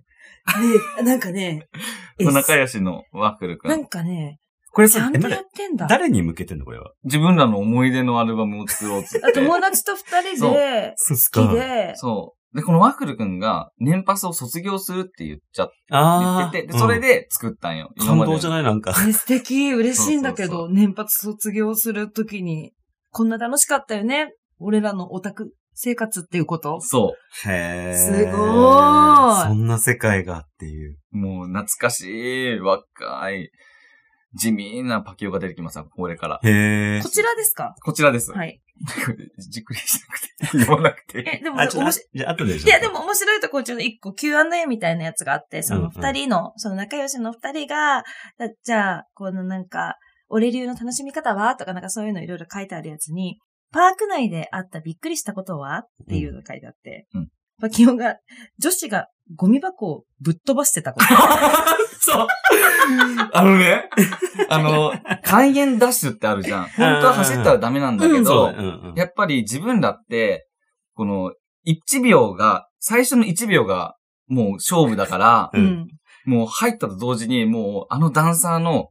[1.03, 1.67] なんかね、
[2.19, 3.67] え仲良しのワッフルく。
[3.67, 5.87] なんんかね、ー、これちゃんとやってんだ。
[5.87, 6.91] 誰に向けてんのこれは？
[7.03, 9.33] 自分らの思い出のアルバムを作ろうっつっ あて。
[9.33, 11.53] 友達と二人で、好き。
[11.55, 12.57] で、そう。
[12.57, 16.51] で、このワッフルくんが年パスを卒業するって言っちゃってああ。
[16.51, 17.91] てて、でそれで作ったんよ。
[17.95, 18.63] うん、感動じゃいない？
[18.63, 18.91] なんか。
[19.05, 22.73] ね素敵、嬉しいんだけど、年発卒業するときに、
[23.11, 24.33] こんな楽しかったよね。
[24.59, 26.79] 俺らのオタク生活っていうこと？
[26.79, 27.15] そ
[27.45, 30.99] へーすごーいそんな世界がっていう。
[31.11, 31.17] う。
[31.17, 33.49] もう懐かしい、若い、
[34.35, 36.39] 地味なパキオが出てきますよ、これから。
[36.43, 37.73] へーこちらですか？
[37.83, 38.31] こちらです。
[38.31, 38.61] はい。
[39.49, 40.19] じっくりしなく
[40.51, 41.25] て、言わなくていい。
[41.27, 48.03] え、でも、あ、ちょっと、おもしじゃあ後でいや、でも面白いところ、ちょっと一個 Q&A みたいなやつがあって、そうんうんの二人の、その仲良しの二人が、
[48.37, 49.97] だじゃあ、このなんか、
[50.29, 51.55] 俺流の楽しみ方は？
[51.57, 53.37] とかなんかそういうのいろいろ書いてあるやつに、
[53.71, 55.79] パーク内であったびっくりしたことは？
[55.79, 57.27] っていうの書いてあって、うん
[57.61, 58.15] パキオが、
[58.59, 61.05] 女子がゴミ箱をぶっ飛ばしてたこと。
[62.01, 62.27] そう。
[63.33, 63.87] あのね、
[64.49, 64.91] あの、
[65.23, 66.63] 開園ダッシュってあるじゃん。
[66.69, 68.51] 本当は走ったらダメなんだけど。
[68.95, 70.47] やっぱり自分だって、
[70.95, 71.33] この、
[71.67, 73.95] 1秒が、最初の1秒が、
[74.27, 75.87] もう勝負だから、うんうん。
[76.25, 78.89] もう入ったと同時に、もう、あのダンサーの、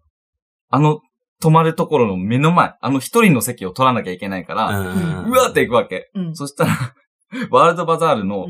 [0.69, 1.01] あの、
[1.43, 6.11] 止まるところの目の前、あの一人の席を取らなきゃいけないから、うわーって行くわけ。
[6.15, 6.37] うん。
[6.37, 6.95] そしたら、
[7.51, 8.47] ワールドバザールの。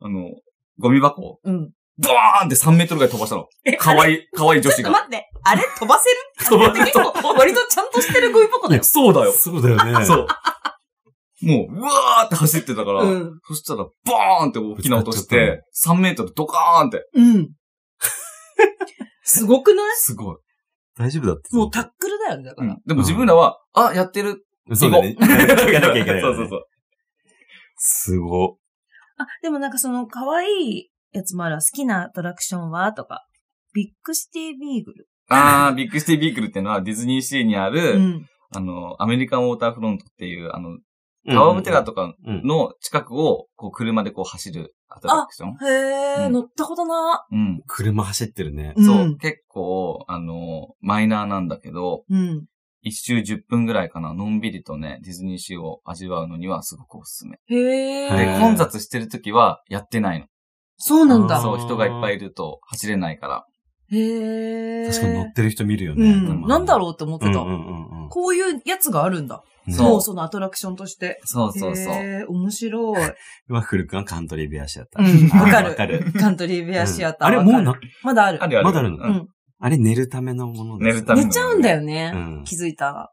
[0.00, 0.30] あの、
[0.78, 1.70] ゴミ箱を、うん。
[1.98, 3.46] ドーンって3メートルぐらい飛ばしたの。
[3.64, 4.90] えかわいい、かわいい女子が。
[4.90, 6.16] ちょっと待って、あれ飛ばせる？
[6.48, 8.82] 飛ばせる結構、割とちゃんとしてるゴミ箱だよ。
[8.82, 9.32] そうだよ。
[9.32, 10.04] そうだよね。
[10.06, 10.26] そう。
[11.42, 13.40] もう、うわーって走ってたから、うん。
[13.46, 17.04] そしたら、ボーンって大きな音して、3メートルドカーンって。
[17.14, 17.48] うん。
[19.24, 19.96] すごくない？
[19.96, 20.36] すごい。
[20.96, 21.56] 大丈夫だって。
[21.56, 22.76] もうタックルだよね、だから。
[22.86, 24.44] でも自分らは、あ、やってる。
[24.74, 25.16] そうだね。
[25.18, 26.20] やらなきゃいけないよね。
[26.22, 26.64] そうそうそう。
[27.76, 28.58] すご。
[29.18, 32.92] あ、でもなんかその可愛いやつもあるわ好きなアトラクションは？
[32.92, 33.26] とか。
[33.74, 35.08] ビッグシティビーグル。
[35.28, 38.26] あー、ビッグシティビークルっていうのはディズニーシーにある、うん。
[38.54, 40.78] あの、アメリカンウォーターフロントっていう、あの、
[41.26, 45.50] タワーオブテラーとかうんの近くを、こう、車でこう走るアトラクション。
[45.50, 47.24] へー、うん乗ったことな。
[47.30, 47.62] うん。
[47.66, 48.74] 車走ってるね。
[48.76, 52.46] うんそう、結構、あの、マイナーなんだけど、うん。
[52.82, 57.38] 一周10分ぐらいかな、のんびりとね、ディズニーシーを味わうのにはすごくおすすめ。
[57.46, 58.16] へー。
[58.16, 60.26] で、混雑してる時はやってないの。
[60.78, 61.40] そうなんだ。
[61.40, 63.46] そう、人がいっぱいいると走れないから。
[63.92, 64.86] へー。
[64.88, 66.12] 確かに乗ってる人見るようね。
[66.12, 66.42] ん。
[66.48, 67.38] なんだろうって思ってた。
[67.38, 68.08] うんうんうんうん。
[68.08, 69.44] こういうやつがあるんだ。
[69.70, 71.20] そうそのアトラクションとして。
[71.24, 71.94] そうそうそう。
[71.94, 72.96] へー、面白い。
[73.48, 75.34] ワッフル君はカントリーベアシアター。
[75.34, 76.12] うんわかるわかる。
[76.18, 77.28] カントリーベアシアター。
[77.28, 78.42] うんあれもうな、まだある。
[78.42, 78.64] あるある。
[78.64, 78.96] まだあるの？
[78.96, 79.00] う。
[79.00, 79.28] うんん。
[79.60, 82.12] あれ寝るためのものです寝るため寝ちゃうんだよね。
[82.14, 83.10] うん気づいたら。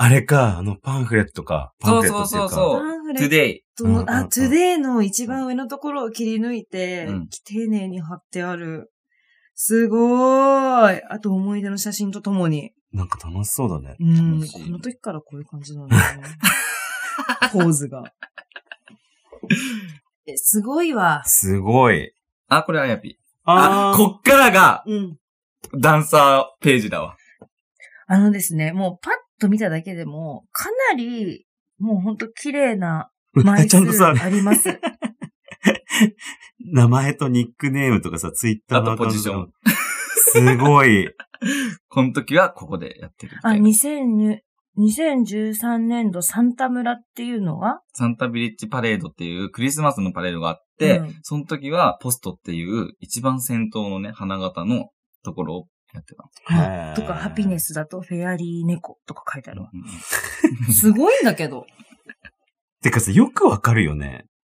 [0.00, 1.72] あれか、あのパンフレットか。
[1.80, 2.48] パンフレットっていうか。
[2.48, 3.58] そうそうそうパンフレッ。
[3.76, 8.90] トの、あ、うんうんうん Today の一番上のところを切り抜いて、うん丁寧に貼ってある。
[9.54, 11.02] すごーい。
[11.10, 12.72] あと思い出の写真とともに。
[12.92, 13.96] なんか楽しそうだね。
[14.00, 14.40] うん。
[14.40, 16.28] この時からこういう感じなんだよね。
[17.52, 18.02] ポーズが。
[20.26, 21.22] え、すごいわ。
[21.24, 22.12] すごい。
[22.48, 23.18] あ、これあやぴ。
[23.44, 25.18] あ、あーこっからがうん。
[25.78, 27.16] ダンサーページだわ。
[28.06, 31.46] あのですね、もうパッと見ただけでも、かなり、
[31.78, 34.80] もうほんと綺麗な枚ちゃんとさ、数あります。
[36.72, 39.52] 名前とニックネームとかさ、ツイッターのあとポジションアカウント
[40.32, 41.10] すごい。
[41.88, 43.68] この時はここでやってるみあ、たいな。
[43.68, 44.38] 2000
[44.78, 47.80] 2013年度サンタ村っていうのは？
[47.94, 54.90] サンタビリッジパレードっていうクリスマスのパレードがあって、うんその時はポストっていう一番先頭のね、花形の
[55.24, 59.70] ところをやってたとか、ハピネスだとフェアリー猫とか書いてあるわ。
[59.72, 61.66] うんうんすごいんだけど。
[62.82, 64.37] てかさ、よくわかるよねあ。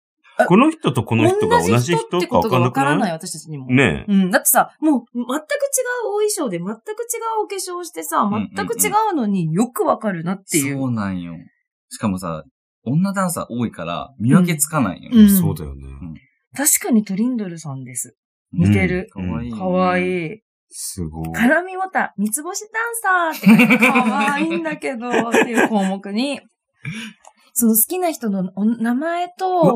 [0.47, 3.67] この人とこの人が同じ人ってかわかんことがわからない、私たちにも。
[3.67, 4.31] ねうん。
[4.31, 5.39] だってさ、もう、全く違う
[6.07, 6.75] お衣装で、全く違う
[7.43, 10.77] お化粧してさ、んうん全く違うのによくわかるなっていう。
[10.77, 11.33] そうなんよ。
[11.89, 12.43] しかもさ、
[12.85, 15.11] 女ダンサー多いから見分けつかないよ。
[15.13, 15.83] うんそうだよね。
[16.55, 18.15] 確かにトリンドルさんです。
[18.51, 19.09] 似てる。
[19.11, 19.51] かわいい。
[19.51, 20.25] かわいい。
[20.33, 20.39] い。
[20.69, 21.29] すごい。
[21.29, 22.65] 絡みもた、三つ星
[23.01, 26.41] ダンサーって書いてかわいいんだけど、っていう項目に、
[27.53, 29.75] その好きな人のお名前と、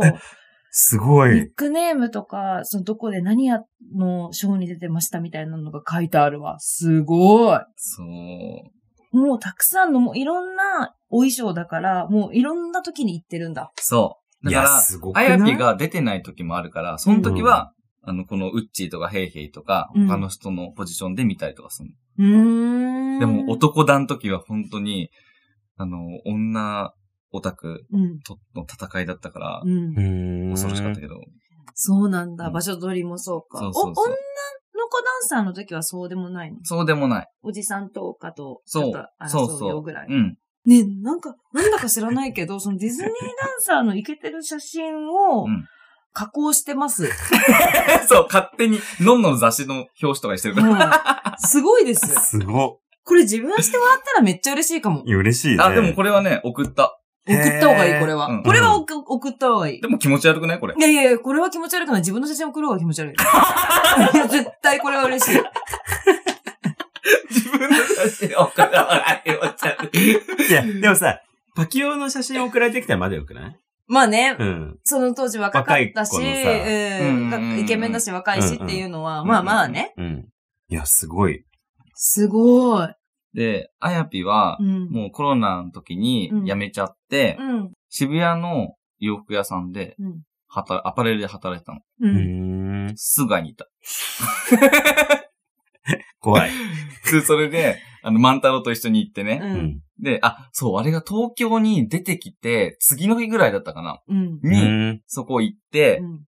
[0.79, 1.33] すごい。
[1.33, 3.61] ニックネームとか、そのどこで何や
[3.95, 6.59] のショーに出てましたみたいなのが書いてあるわ。
[6.59, 7.59] すごい。
[7.75, 9.17] そう。
[9.17, 13.71] もうたくさんの、もういろんなお衣装だから、もういろんな時に行ってるんだ。
[13.77, 14.45] そう。
[14.45, 15.25] だいや、から、すごくない？
[15.25, 23.13] あやぴが出てない時もあるから、その時は、あの、このウッチーとかヘイヘイとか、うん他の人のポジションで見たりとかするうーん。
[23.15, 23.19] の。
[23.19, 25.09] でも、男団の時は本当に、
[25.75, 26.93] あの、女
[27.37, 28.19] オタクうん。
[28.21, 30.51] との戦いだったからう、ん。
[30.51, 31.15] 恐ろしかったけど。
[31.73, 32.47] そうなんだ。
[32.47, 33.59] うん場所取りもそうか。
[33.59, 36.57] そうそうそうお女の子ダンサーの時はそうでもないの？
[36.63, 37.27] そうでもない。
[37.43, 39.27] おじさんとかと、ちそうょっと。
[39.27, 40.07] そう争うそうよぐらい。。
[40.09, 40.37] うん。
[40.65, 45.65] ねなんか、なんだか知らないけど、 そのディズニーダンサーのイケてる写真をうん
[46.13, 47.07] 加工してます。
[48.09, 50.75] そう、勝手に、のんのの雑誌の表紙とかにしてるから。
[50.87, 52.07] はいすごいです。
[52.07, 55.03] すごこれ自分してもらったらめっちゃ嬉しいかも。
[55.05, 55.13] い。
[55.13, 55.63] 嬉しいね。
[55.63, 56.96] あ、でもこれはね、送った。
[57.27, 58.27] 送った方がいい、これは。
[58.27, 59.87] うんこれは送送った方がいいで。
[59.87, 60.75] も気持ち悪くないこれ？
[60.77, 62.01] いやいやいや、これは気持ち悪くない。
[62.01, 63.13] 自分の写真送る方が気持ち悪い。
[63.13, 65.41] いや絶対これは嬉しい。
[67.29, 70.51] 自分の写真送った方が気持ち悪い。
[70.51, 71.19] いや、でもさ、
[71.55, 73.57] パキオの写真送られてきたらまだよくない？
[73.87, 74.77] まあね、うん。
[74.83, 79.93] その当時若かったし、若い子のさうんうんうんうんイケメンだし若いしっていうのは、うんまあまあね。
[79.97, 80.25] うん。
[80.69, 81.45] いや、すごい。
[81.93, 82.87] すごい。
[83.37, 84.89] で、あやぴはう、ん。
[84.89, 87.71] もうコロナの時にうん辞めちゃって、うん。
[87.87, 90.21] 渋谷の洋服屋さんで、うん。
[90.47, 91.81] 働アパレルで働いてたの。
[92.01, 92.07] う。
[92.07, 92.97] うんーん。
[92.97, 93.69] すぐ会いに行った。
[96.19, 96.49] 怖い。
[97.11, 99.39] で、それで、あの、万太郎と一緒に行ってね。
[99.43, 99.45] う。
[99.45, 99.79] うんん。
[99.99, 104.01] で、あ、そう、あれが東京に出てきて、次の日ぐらいだったかな。
[104.07, 104.39] うん。
[104.41, 105.01] うに、ん。
[105.05, 106.25] そこ行ってう、ん。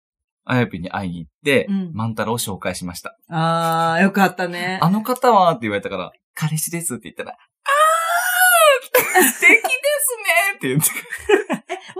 [0.49, 3.17] あやぴに会いに行ってうん、万太郎を紹介しました。
[3.29, 4.79] あー、よかったね。
[4.81, 9.67] あの方はって言われたから、彼氏ですって言ったら、あー素敵です
[10.23, 10.89] ねって言って。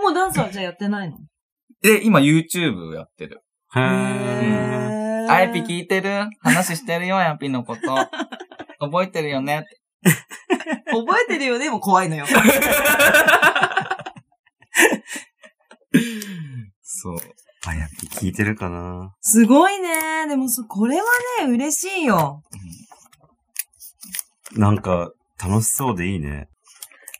[0.00, 1.18] もうダンスはじゃあやってないの？
[1.82, 3.42] で、今 YouTube やってる。
[3.74, 5.26] へー。
[5.26, 6.30] ーあやぴ聞いてる？
[6.40, 7.82] 話してるよ、あやぴのこと。
[8.80, 9.66] 覚えてるよね？
[10.86, 11.68] 覚えてるよね？
[11.68, 12.24] もう怖いのよ。
[16.82, 17.16] そう。
[17.66, 20.26] あ、やっぱ聞いてるかなすごいね。
[20.28, 21.04] でもそ、これは
[21.40, 22.42] ね、嬉しいよ。
[24.52, 25.10] なんか、
[25.42, 26.48] 楽しそうでいいね。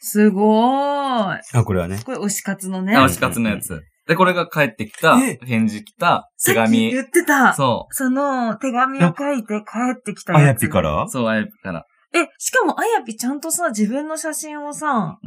[0.01, 1.41] すごーい。
[1.53, 2.01] あ、これはね。
[2.05, 2.97] これ推し活のね。
[2.97, 3.83] あ、し活のやつ。
[4.07, 6.91] で、これが帰ってきた返事来た手っき紙。
[6.93, 7.53] 言ってた。
[7.53, 10.61] そその手紙を書いて帰ってきたあややつ。
[10.63, 11.05] ぴから？
[11.05, 11.11] う。
[11.11, 11.85] そう、あやぴから。
[12.15, 15.19] え、しかもあやぴちゃんとさ、自分の写真をさ、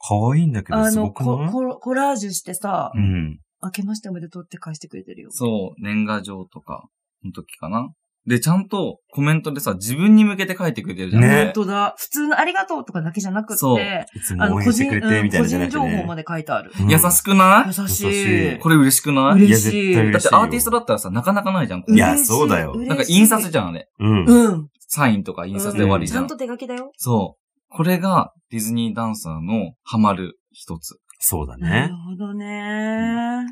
[0.00, 1.52] 可愛いんだけど、すごくない？
[1.52, 3.38] ココラージュしてさ、うん。
[3.64, 5.30] 明けましておめでとうって返してくれてるよ。
[5.32, 6.88] そう、年賀状とか、
[7.24, 7.90] の時かな。
[8.26, 11.22] で、ちゃんとコメントでさ、自分に向けて書いてくれてるじゃん。
[11.22, 11.94] ね本当だ。
[11.98, 16.72] 普通のありがとうとかだけじゃなくそうって、いつもあの、応援してくれて、みたいな個人じゃなくてね情報まで書いてある。
[16.80, 17.66] うん優しくない？
[17.66, 18.58] 優し優しいい。
[18.60, 19.42] これ嬉しくない？
[19.42, 19.90] 嬉しい。
[19.90, 21.82] いや嬉しいだってアーティストだったらさ、なかなかないじゃん。
[21.82, 23.88] こういやそうだよなんか印刷じゃん、あれ。
[23.98, 24.24] うん。
[24.24, 24.68] うん。
[24.88, 26.20] サインとか印刷で終わりじゃん。
[26.20, 26.92] ちゃんと手書きだよ。
[26.96, 27.76] そう。
[27.76, 30.98] これがディズニーダンサーのハマる一つ。
[31.26, 31.96] そうだねなる。
[31.96, 33.46] ほどね。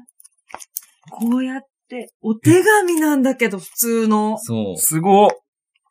[1.10, 4.36] こうやって、お手紙なんだけど、普通の。
[4.38, 4.76] そう。
[4.76, 5.30] すごっ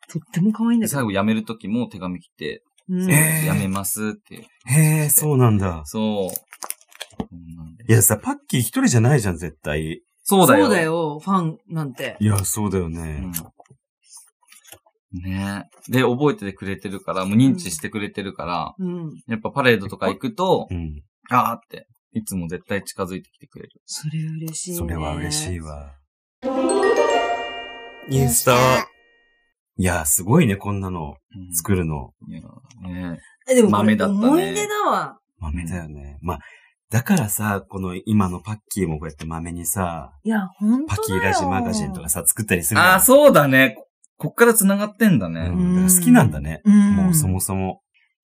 [0.08, 0.98] とっても可愛いんだけど。
[1.00, 4.46] で最後辞める時も手紙来て、うんえー辞めますって。
[4.66, 5.82] へえ、そうなんだ。
[5.84, 7.90] そう。
[7.90, 10.02] いやさ、パッキー一人じゃないじゃん、絶対。
[10.22, 10.66] そうだよ。
[10.66, 10.82] そうだ。
[10.82, 12.16] よ、ファンなんて。
[12.20, 13.32] いや、そうだようねん。。
[15.12, 19.20] ねで、覚えててくれてるから、もう認知してくれてるから、うん。
[19.26, 21.02] やっぱパレードとか行くと、うん。
[21.30, 23.70] あーって、いつも絶対近づいてきてくれる。
[23.86, 24.76] それ嬉しいね。
[24.78, 25.94] それは嬉しいわ。
[28.08, 28.56] ニュースター。
[29.76, 32.10] いや、すごいね、こんなのうん作るの。
[32.28, 32.40] いや
[32.82, 35.18] ねえ、でも豆だったね思い出だわ。
[35.38, 36.18] 豆だよね。
[36.20, 36.38] まあ、
[36.90, 40.94] だからさ、この今のパッキーもこうやって豆にさ、いや、ほんと。
[40.94, 43.76] パキーラジマガジンとかさ、作ったりするああ、そうだね。
[44.18, 45.50] こっから繋がってんだね。
[45.52, 46.60] うんだ好きなんだね。
[46.64, 47.80] うんもうそもそも。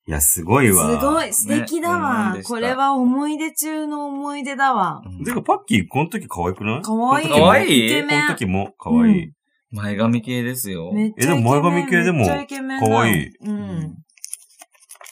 [0.09, 0.99] いや、すごいわ。
[0.99, 2.43] すごい、素敵だねわ思い出。
[2.43, 5.03] したこれは思い出中の思い出だわ。
[5.05, 6.83] うんてか、パッキー、この時可愛くない？
[6.83, 7.29] かわいい。
[7.29, 9.33] かわいいイケメンこの時も可愛い。
[9.71, 10.93] 前髪系ですよ。
[10.95, 11.37] めっちゃイケメン。
[11.37, 13.97] えでも前髪系でもめっちゃイケメンだ可愛いうん。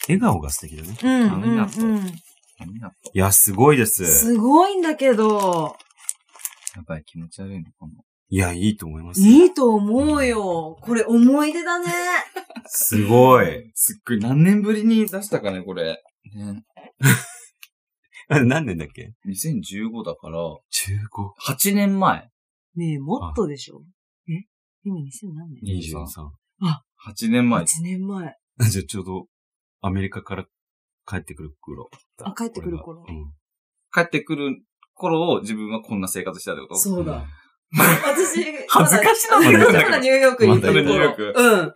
[0.07, 0.97] 笑顔が素敵だね。
[1.03, 1.95] うん、うん、ありがとううん。
[1.99, 4.03] 何やっいや、すごいです。
[4.03, 5.75] すごいんだけど、
[6.75, 8.03] やっぱり気持ち悪いのかも。
[8.29, 9.21] いや、いいと思います。
[9.21, 10.77] いいと思うよ。
[10.81, 11.85] これ思い出だね。
[12.65, 13.71] すごい。
[13.73, 16.03] すっごい何年ぶりに出したかね、これ。
[16.33, 16.65] ね。
[18.29, 20.57] あれ何年だっけ？2015だから、?15。
[21.53, 22.29] 8年前。
[22.75, 23.81] ねえ、もっとでしょ
[24.29, 24.43] え？
[24.83, 26.29] 今2000何年？23。
[26.61, 27.63] 8年前。
[27.63, 28.35] ?8 年前。
[28.69, 29.27] じゃあちょうど、
[29.81, 30.45] アメリカから
[31.07, 32.27] 帰ってくる頃だ。
[32.27, 33.31] あ帰ってくる頃うん。
[33.93, 34.61] 帰ってくる
[34.93, 36.75] 頃を自分はこんな生活したってこと？
[36.75, 37.25] そうだ。
[37.71, 41.73] 私、 恥ずかしまだまだまだニューヨークにいたまだニューヨークうん。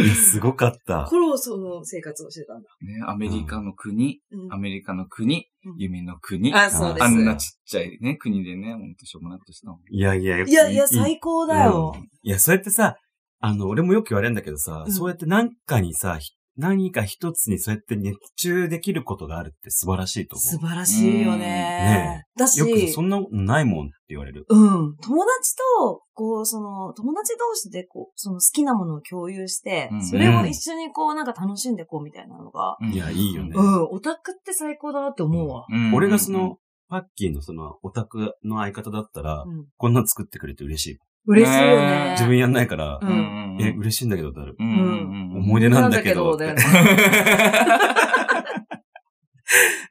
[0.00, 1.04] いや、すごかった。
[1.04, 2.68] 頃その生活をしてたんだ。
[2.82, 6.54] ね、アメリカの国、うんアメリカの国、うん夢の国。
[6.54, 7.04] あ、そうです。
[7.04, 9.80] あんなちっちゃいね、国でね、ほんとしょうもないことしたもん。
[9.90, 11.94] いやいや、いやいや、最高だよ。
[11.96, 12.96] うんいや、そうやってさ、
[13.40, 22.24] あの、俺もよく言われるんだけどさ、うんそうやって何かにさ、ひ何か一つにそうやって熱中できることがあるって素晴らしいと素思晴らしいようんねね。
[22.36, 22.68] だし、う。
[22.68, 24.44] よくそんなことないもんって言われる。
[24.48, 24.96] うん。
[24.96, 33.52] 友達と、こう、その、友達同士で、こう、その好きなものを共有して、うんそれを一緒にこう、なんか楽しんでこうみたいなのが、うんいや、いいよね。
[33.54, 35.64] うん、オタクって最高だなって思うわ。
[35.70, 36.56] うん俺がその、、
[36.88, 39.66] パッキーのその、オタクの相方だったら、うん。
[39.76, 40.98] こんなの作ってくれて嬉しい。
[41.28, 42.10] 嬉しいよねね。
[42.12, 44.56] 自分やんないからう、うんえ、嬉しいんだけどってなる。
[44.58, 46.36] うん思い出なんだけど。
[46.36, 46.62] だよね。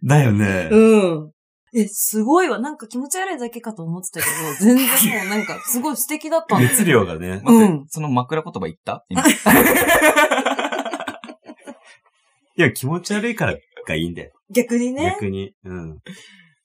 [0.03, 0.69] だよね。
[0.71, 0.97] う
[1.27, 1.31] ん。
[1.75, 2.59] え、すごいわ。
[2.59, 4.87] なんか気持ち悪いだけかと思ってたけど、全然
[5.19, 7.41] もうなんかすごい素敵だったんだ熱量がね。
[7.45, 9.05] うんその枕言葉言った？
[9.09, 9.21] 今
[12.57, 13.55] いや、気持ち悪いから
[13.87, 14.31] がいいんだよ。
[14.49, 15.11] 逆にね。
[15.13, 15.51] 逆に。
[15.65, 15.99] うん。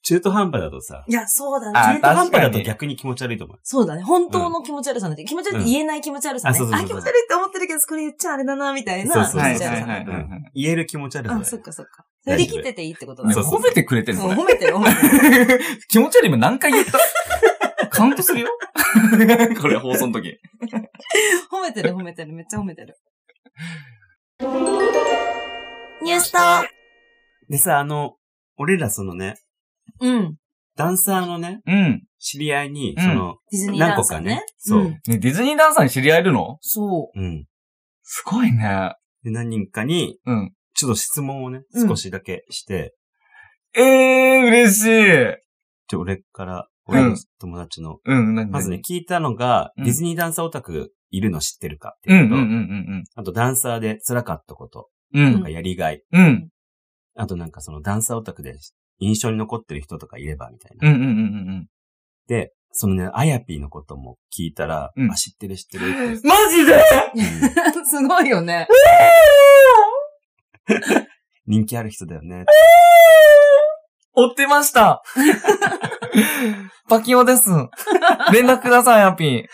[0.05, 1.95] 中途半端だとさ、いや、そうだあね。
[2.01, 3.59] 中途半端だと逆に気持ち悪いと思う。
[3.62, 4.03] そうだね。
[4.03, 6.59] 本当の気持ち悪さなんて、気持ち悪いって言えない気持ち悪さね。
[6.59, 9.59] うんあそうそうそうあ、気持ち悪いって思ってるけど、これ言っちゃあれだな、みたいな気持ちそうそうね。
[9.59, 11.45] はいうん言える気持ち悪さだあ、よ。
[11.45, 12.05] そっかそっか。
[12.25, 13.35] 振り切ってていいってことだね。
[13.37, 15.59] 褒めてくれてんの褒めてる、褒めてる。
[15.59, 15.65] れ。
[15.88, 16.99] 気持ち悪い今何回言った？
[17.91, 18.49] カウントするよ
[19.61, 20.37] これ放送の時。
[21.51, 22.33] 褒めてる、褒めてる。
[22.33, 22.97] めっちゃ褒めてる。
[26.03, 26.38] ニュースと
[27.49, 28.17] でさ、あの、
[28.57, 29.37] 俺らそのね、
[30.03, 30.37] うん。
[30.77, 32.03] ダンサーのね、うん。
[32.19, 34.97] 知り合いに、うんその、ディズニーダ何個ンサーねかね。、そう。
[35.07, 36.59] ディズニーダンサーに知り合えるの？
[36.61, 37.19] そう。
[38.03, 38.95] すごいね。
[39.23, 40.53] で、何人かに、うん。
[40.75, 42.95] ちょっと質問をね、うん少しだけして、
[43.75, 45.37] ええー、嬉しい。
[45.88, 52.51] ちょ、俺から、うん俺の友達の、うん、何まずね、、聞いたのが、うんディズニーダンサーオタクいるの知ってるかってうん、いううんうん、うのと、
[52.93, 55.27] ん、あとダンサーで辛かったことうん。
[55.27, 56.49] うんとか、やりがい、うん。
[57.15, 58.57] あとなんかそのダンサーオタクで
[58.99, 60.89] 印象に残ってる人とかいればみたいな。
[60.89, 61.13] うん、うん、うん、う
[61.61, 61.67] ん。
[62.29, 66.21] で、そのね、あやぴーのことも聞いたら、うんあ、知ってる知ってるって。
[66.27, 66.83] マジで？
[67.85, 68.67] すごいよね。
[71.47, 72.45] 人気ある人だよね。
[74.15, 75.03] 追ってました。
[76.89, 77.51] パキオです。
[78.33, 79.47] 連絡ください、アピ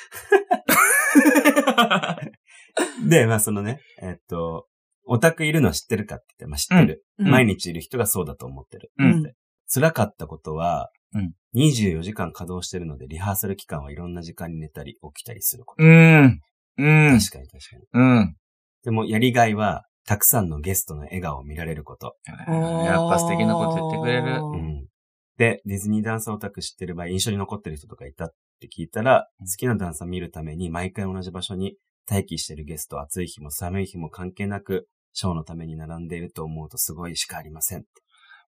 [3.09, 4.67] で、まあそのね、えっと、
[5.09, 7.05] オタクいるの知ってるかって言って、まあ知ってる。
[7.19, 8.93] うん毎日いる人がそうだと思ってる。
[8.99, 9.35] ううんで
[9.73, 15.83] 辛かったことは、うん24時間稼働してるので、リハーサル期間はいろんな時間に寝たり起きたりすること。
[15.83, 16.41] うん。
[16.77, 17.19] うん。
[17.19, 17.83] 確かに確かに。
[17.93, 18.37] うん。
[18.85, 22.17] でも、やりがいは、たくさんのゲストの笑顔を見られること。
[22.27, 24.41] やっぱ素敵なこと言ってくれる。
[24.43, 24.87] ううんん。
[25.37, 31.77] で、ディズニーダンサーオタク知ってる場合、印象に残ってる人とかいたって聞いたら、好きなダンサー見るために毎回同じ場所に
[32.11, 34.89] 待機してるゲスト、暑い日も寒い日も関係なく、
[35.19, 37.79] ショーのために並んでいると思うとすごいしかありません。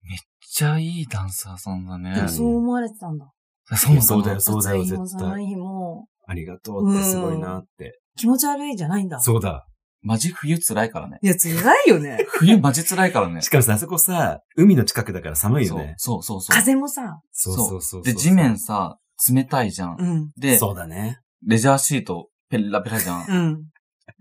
[0.03, 2.29] めっちゃいいダンサーさんだねでも。
[2.29, 3.31] そう思われてたんだ。
[3.77, 5.21] そうそうだよ、そうだよ、絶対。
[5.21, 8.01] 寒い日も、ありがとうってすごいなって。
[8.17, 9.21] 気持ち悪いじゃないんだ。
[9.21, 9.69] そうだ。
[10.03, 11.19] マジ冬辛いからね。
[11.23, 11.53] いや、辛
[11.87, 12.27] いよね。
[12.39, 13.49] 冬マジ辛いからねし。
[13.49, 15.95] かもさ、あそこさ、海の近くだから寒いよね。
[15.99, 16.57] そうそうそう。
[16.57, 18.03] 風もさ、そうそうそうそう。
[18.03, 18.99] で、地面さ、
[19.33, 19.97] 冷たいじゃん。
[19.99, 20.31] うん。
[20.37, 21.21] で、そうだね。
[21.47, 23.27] レジャーシート、ペラペラじゃん。
[23.29, 23.65] うん。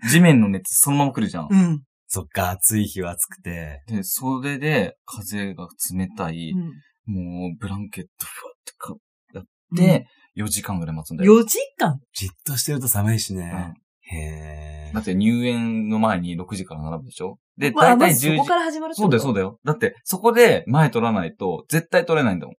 [0.09, 1.47] 地面の熱そのまま来るじゃん。
[1.49, 1.84] うん。
[2.16, 3.84] そっか、暑い日は暑くて。
[3.88, 8.95] で、それで、風が冷たい、うんもう、ブランケットふわってか、
[9.34, 9.43] やっ
[9.76, 10.07] て、
[10.38, 11.41] 4時間ぐらい待つんだよ。
[11.41, 11.99] 4時間？
[12.13, 13.74] じっとしてると寒いしね。
[14.07, 17.38] へだって入園の前に6時から並ぶでしょ？
[17.57, 18.47] で、まあ、だいたい10まずそこ時。
[18.47, 19.39] から始まるってそうだよ、そうだ。
[19.41, 19.59] だよ。
[19.66, 22.55] だって、そこで前取らないと、絶対取れないんだもん。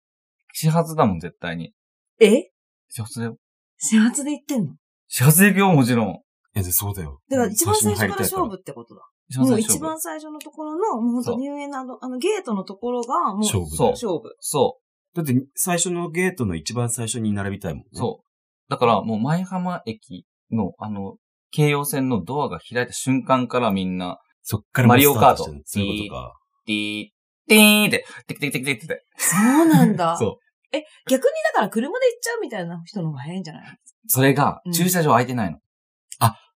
[0.54, 1.72] 始発だもん、絶対に。
[2.20, 2.50] え？
[2.90, 3.38] 始発だよ。
[3.78, 4.74] 始発で行ってんの？
[5.08, 6.20] 始発で行くよ、もちろん。
[6.56, 7.22] え、でそうだよ。
[7.30, 9.02] だから一番最初から勝負ってことだ。
[9.38, 14.36] もう一番最初のところの、もう本当入園のあの、あのゲートのところが、もう勝負そう勝負。
[14.40, 14.80] そ
[15.16, 17.90] だって、最初のゲートの一番最初に並びたいもんね。
[17.94, 18.70] う、そう。
[18.70, 21.16] だから、もう前浜駅の、あの、
[21.52, 26.34] 京葉線のドアが開いた瞬間からみんな、そっからマリオカートそういうことか。
[26.68, 27.08] ティー、
[27.48, 29.06] ティーンって、テキテキテキテキって。
[29.18, 30.18] そうなんだ。
[30.18, 30.40] そ
[30.72, 35.60] え、逆にだから車で行っちゃうみたいな人の方が早いんじゃないそれがうん、駐車場空いてないの。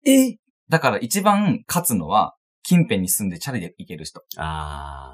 [0.08, 0.38] え
[0.70, 2.36] だから一番勝つのは、
[2.68, 4.20] 近辺に住んでチャリで行ける人。
[4.20, 4.24] う。
[4.36, 4.44] あ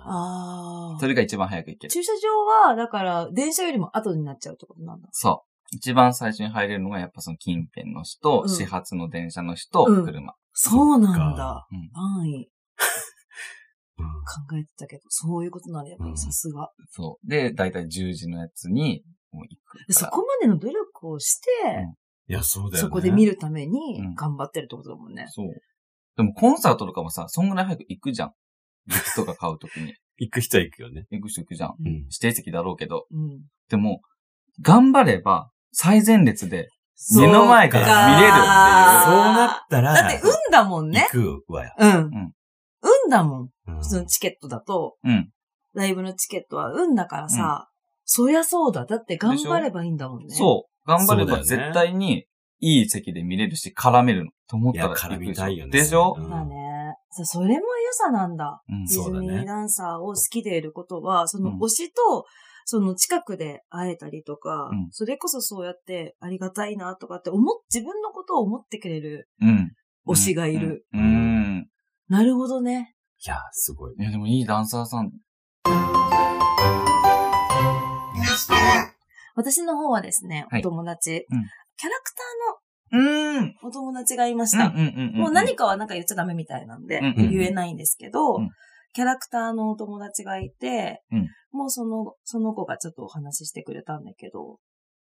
[0.08, 1.00] ああ。
[1.00, 1.92] それが一番早く行ける。
[1.92, 5.08] 駐車場は、だから、電車よりも後になっちゃうってことなんだ。
[5.12, 5.76] そう。
[5.76, 10.34] 一番最初に入れるのがやっぱその近辺の人、うん始発の電車の人、うん車。
[10.54, 11.68] そうなんだ。
[11.72, 14.08] うん範囲ーうん
[14.50, 16.10] 考えてたけど、そういうことなんだよう。
[16.10, 16.72] んさすが。
[16.90, 17.30] そう。
[17.30, 19.94] で、だいたい10時のやつに、もう行くから。
[19.94, 21.50] そこまでの努力をして、
[22.30, 22.88] いや、そうだよね。
[22.88, 25.28] そこで見るためにうん頑張ってるってことだもんね。
[25.30, 25.48] そう。
[26.18, 28.34] でもコンサートとかもさ、そんぐらい早く行くじゃん。
[28.88, 29.94] グッズとか買うときに。
[30.18, 31.06] 行く人は行くよね。
[31.10, 31.76] 行く人行くじゃん。
[31.80, 31.94] うんうん。
[31.94, 33.08] 指定席だろうけど。
[33.12, 33.42] うん。
[33.70, 34.02] でも、
[34.62, 36.70] 頑張れば、最前列で、
[37.18, 41.08] 目の前で見れるっていうそうなったら、だって、運だもんね。
[41.12, 41.74] 行くわよ。
[41.80, 41.90] うん。
[41.90, 42.34] ん
[43.06, 43.42] 運だもん。
[43.68, 45.32] うん普通のチケットだと、うん。
[45.74, 47.70] ライブのチケットは運だからさ、
[48.06, 48.86] そりゃそうだ。
[48.86, 50.36] だって頑張ればいいんだもんね。
[50.36, 50.88] そう。
[50.88, 52.26] 頑張れば絶対に、
[52.60, 54.32] いい席で見れるし、絡めるの。
[54.54, 56.16] と思ったら絡み行くでしょたいよねでしょ？
[56.16, 56.96] うんだね。
[57.10, 57.62] さそれも良
[57.94, 58.62] さなんだ。
[58.70, 62.26] うんディズニーダンサーを好きでいることは、そのうん推しと、
[62.66, 69.72] その近くで会えたりとか、うんそれこそそうやってありがたいなとかって思っ、自分のことを思ってくれるうん。
[70.08, 70.86] 推しがいる。
[70.94, 71.00] うん。
[71.00, 71.68] うん。
[72.10, 72.94] なるほどね。
[73.26, 73.96] いや、すごい。
[73.98, 75.12] いや、でもいいダンサーさん。
[79.36, 81.44] 私の方はですね、はいお友達、うん
[81.76, 82.22] キャラクタ
[82.94, 83.56] うん。
[83.64, 84.70] お友達がいました。
[84.70, 88.50] もう何かはなんか言っちゃダメみたいなんで、言えないんですけど、うん
[88.96, 94.60] キャラクターのお友達がいて、うんもうその、その子がちょっとお話ししてくれたんだけど、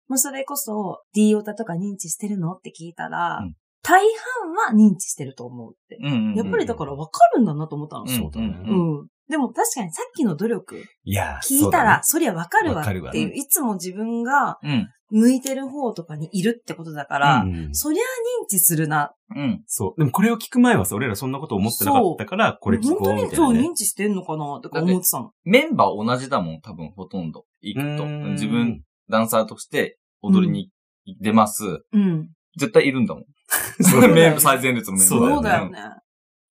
[0.08, 5.96] もうそれこそ D オタとか認知してるのって聞いたら、うん大半は認知してると思うって。
[6.36, 8.02] やっぱりだから分かるんだなと思ったの。
[8.02, 8.48] うんそうだね。
[8.66, 9.08] うん。
[9.28, 14.88] でも確かにさっきの努力いや、聞いたら、そそりゃ分かるわわかるわっていう、いつも自分がうん。
[15.10, 18.02] 向いてる方とかにいるってことだから、そりゃ
[18.42, 19.14] 認知するな。
[19.34, 19.62] うん。
[19.66, 19.98] そう。
[19.98, 23.68] でもこれを聞く前はさ、俺らそんなこと思ってなかったから、これ聞こう本当にそうみたいなね。
[23.70, 25.32] 認知してんのかなとか思ってたの。
[25.44, 27.46] メンバー同じだもん、多分、ほとんど。
[27.62, 28.04] 行くと。
[28.04, 30.70] うん自分、、ダンサーとして踊りに
[31.20, 31.64] 出ます。
[31.92, 32.28] うん。
[32.58, 33.24] 絶対いるんだもん。
[33.82, 35.34] そうだねメン最前列のメンバー。
[35.34, 35.78] そうだよね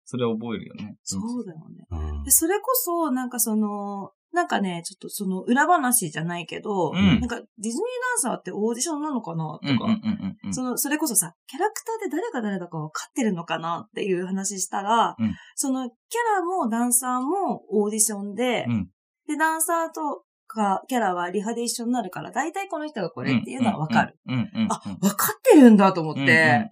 [0.09, 0.95] それは覚えるよね。
[1.03, 1.85] そうだよね。
[1.91, 10.53] うんで、それこそ、なんかその、なんかね、ちょっとその裏話じゃないけど、うんなんかディズニーダンサーってオーディションなのかなとか、うんうんうんうん。
[10.53, 18.89] その、それこそさ、キャラクターで誰が誰だか分かってるのかなっていう話したら、うんそのキャラもダンサーもオーディションで、うん
[19.27, 24.15] で、ダンサーとかキャラはリハで一緒になるから、大体この人がこれっていうのは分かる。。
[24.69, 26.69] あ、分かってるんだと思って、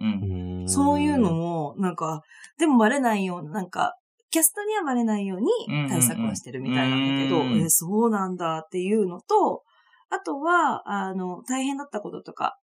[0.65, 2.23] そういうのも、なんか、
[2.59, 3.95] でもバレないような、なんか、
[4.31, 5.49] キャストにはバレないように
[5.89, 7.47] 対策はしてるみたいなんだけど、うん。
[7.47, 7.53] うん。
[7.53, 7.65] うん。
[7.65, 9.63] えそうなんだっていうのと、
[10.09, 12.57] あとは、あの、大変だったこととか、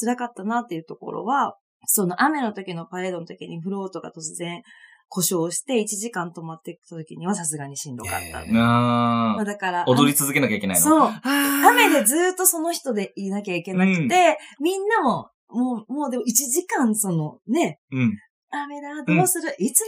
[0.00, 1.56] 辛かったなっていうところは、
[1.86, 4.62] その雨の時のパレードの時にフロートが突然
[5.08, 8.42] 故障して1時間止まってきた時にはさすがにしんどかった。
[8.42, 10.82] ええなあまあだから、踊り続けなきゃいけないの。
[10.82, 11.10] そう。
[11.24, 14.08] 雨雨でずーっとその人でいなきゃいけなくて、うん
[14.64, 18.12] みんなも、もう、もうでも1時間その、ね、うん。
[18.50, 19.80] 雨だ、どうする、いつ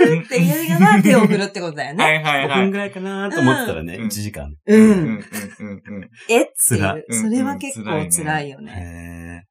[0.00, 0.24] 治る？
[0.24, 2.04] って言いながら手を振るってことだよね。
[2.04, 2.60] はいはい5はい。
[2.62, 4.54] 分ぐらいかなと思ってたらね、うん1時間。
[4.66, 4.76] う。
[4.76, 6.42] うんんうんうんえ？
[6.42, 6.52] っいう。
[6.56, 6.74] そ
[7.28, 9.46] れは結構辛いよね。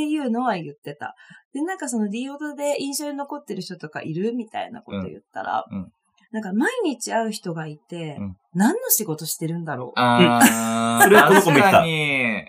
[0.00, 1.14] へっていうのは言ってた。
[1.52, 5.92] で、なんかその D オタで印象に残ってる人とかいるみたいなこと言ったら、うんうん
[6.32, 9.92] なんか毎日会う人がいて、うん何の仕事してるんだろう？
[9.96, 11.04] あー。
[11.04, 12.44] それはこの子も言った確かに。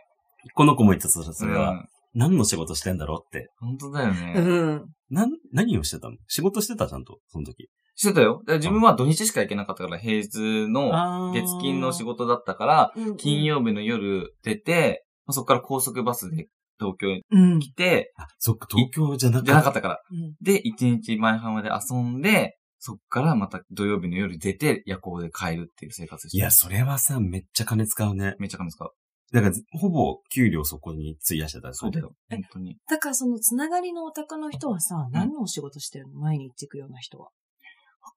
[0.54, 1.72] この子も言ってた、それそれは。
[1.72, 3.50] うん何の仕事してんだろうって。
[3.60, 4.34] 本当だよね。
[4.38, 4.86] うん。
[5.10, 6.16] なん、何をしてたの？
[6.28, 7.70] 仕事してたちゃんと、その時。
[7.96, 8.44] してたよ。
[8.48, 16.48] 自分は土日しか行けなかったから、平日の月金の仕事だったから、うん金曜日の夜出て、まあそこから高速バスで
[16.84, 17.60] 東京にうん。
[17.60, 19.46] 来て、あ、そっか、東京じゃなかった。
[19.46, 20.00] じゃなかったから。
[20.12, 26.38] うんで、一日前浜で遊んで、そっからまた土曜日の夜出て夜行で帰るっていう生活でした。
[26.38, 28.36] いや、それはさ、めっちゃ金使うね。
[28.40, 28.92] めっちゃ金使う。
[29.32, 32.14] だから、ほぼ給料そこに費やしてたそうだよ。
[32.30, 32.78] 本当に。
[32.90, 36.20] だからそのつながりのお宅の人はさ、何のお仕事してるの？
[36.20, 37.26] 前に行ってくような人は。
[37.26, 37.32] わ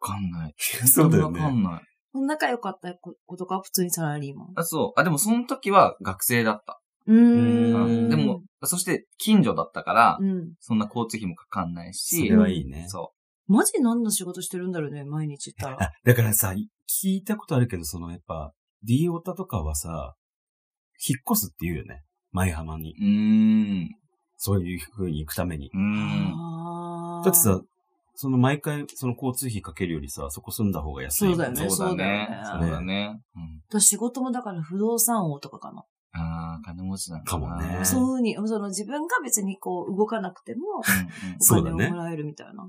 [0.01, 0.55] かんない。
[0.59, 1.63] そうだよわかんね。
[1.63, 1.83] ない。
[2.27, 4.49] 仲良かった子とか普通にサラリーマン。
[4.57, 5.01] あ、そう。
[5.01, 6.81] あ、でもその時は学生だった。
[7.07, 10.55] うんんでも、そして近所だったから、うん。
[10.61, 12.87] そんな交通費もかかんないそし、れはいいね。
[12.89, 13.13] そ
[13.47, 15.77] マジ何の仕事してるんだろうね、毎日行ったら。
[15.83, 18.53] あ、だからさ、聞いたことあるけど、そのやっぱ、
[18.83, 20.15] D オタとかはさ、
[21.09, 22.03] 引っ越すって言うよね。
[22.33, 22.95] 舞浜に。
[23.01, 23.05] う。
[23.05, 23.97] ん。
[24.37, 25.71] そういう風に行くために。
[25.73, 27.23] うーん。
[27.23, 27.61] だってさ、
[28.15, 31.31] その毎回その交通費かけるよりさ、そこ住んだ方が安い。
[31.31, 32.29] そうだよねそうだね。
[32.45, 33.21] そそううだだね。
[33.37, 33.63] うん。
[33.69, 35.85] 私仕事もだから不動産王とかかな。
[36.19, 40.83] ああ、金持ちなんだかもねそういうふうに、その自分が別にこう動かなくても、お
[41.63, 42.69] 金をもらえるみたいな。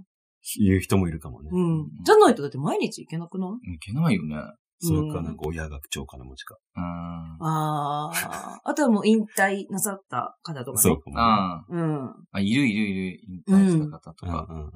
[0.59, 1.49] 言う人もいるかもね。
[1.51, 1.87] うん。
[2.03, 3.73] じゃないとだって毎日行けなくない？
[3.75, 4.35] いけないよね。
[4.79, 6.55] それかうんなんか親が超金持ちか。
[6.75, 6.83] うん。
[6.83, 8.59] ああ。
[8.63, 10.77] あとはもう引退なさった方とかね。
[10.77, 11.21] そうかもね。
[11.21, 12.05] あうん。
[12.05, 12.15] あ。
[12.33, 14.47] あ、いるいるいる、引退した方とか。
[14.49, 14.71] うんうんうん。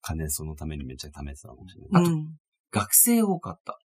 [0.00, 2.02] 金そのためにめっちゃ貯めてたかもしれない。
[2.02, 2.28] あとうん
[2.70, 3.78] 学生多かった。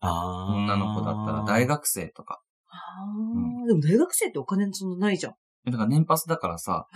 [0.00, 2.40] あー女の子だったら大学生とか。
[2.76, 5.34] ああ、でも大学生ってお金そんなないじゃん。
[5.70, 6.86] だから年パスだからさ、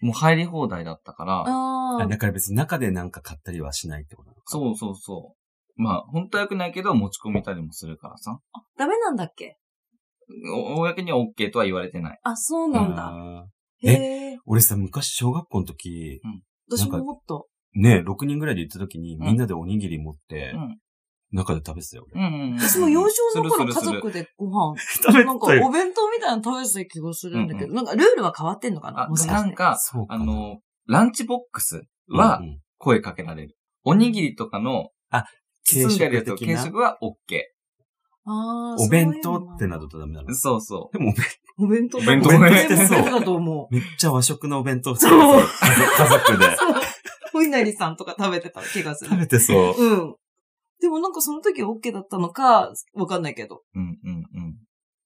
[0.00, 2.02] もう入り放題だったから、ああ。
[2.02, 4.42] あだから別に中でなんか買ったりはしないってことなのか。
[4.46, 5.34] そうそうそ
[5.76, 5.82] う。
[5.82, 8.38] まあ、本当は良くないけど、持ち込みたりもするからさ。
[8.78, 9.56] ダメなんだっけ？
[10.54, 12.20] お公には OK とは言われてない。
[12.22, 13.46] あ、そうなんだ。
[13.82, 14.38] え。
[14.46, 16.20] 俺さ、昔小学校の時、
[16.70, 17.42] 私も思った。
[17.72, 20.78] ね、6人ぐらいで行った時にんみんなでおにぎり持ってう、ん。
[21.32, 22.20] 中で食べてたよ、俺。
[22.26, 22.58] うんうんうん。
[22.58, 29.04] 私も幼少の頃家族でご飯、 食べなんかお弁当みたいなの食べてた気がするんだけど、うんなんかルールは変わってんのかな？
[29.04, 29.46] あもし、かして。
[29.48, 29.78] なんか、
[30.08, 32.40] あの、ランチボックスは
[32.78, 33.56] 声かけられる。
[33.84, 35.24] おにぎりとかの、あ
[35.64, 36.56] 包んでるやつを軽食的な？
[36.56, 37.40] 軽食は OK。
[38.26, 39.82] あーお弁当ってなる。
[39.84, 40.34] るとダメなの？
[40.34, 40.96] そうそう。
[40.98, 41.26] でもお弁
[41.58, 43.72] お弁当お弁当お弁ね当そうだと思う。
[43.74, 46.46] めっちゃ和食のお弁当そう家族で。
[47.32, 49.20] お稲荷さんとか食べてた気がす食る。
[49.20, 49.74] べてそう。
[49.82, 50.14] うん。
[50.80, 53.62] でもなんかその時は OK だったのか、わかんないけど。
[53.74, 54.56] うんうんうん。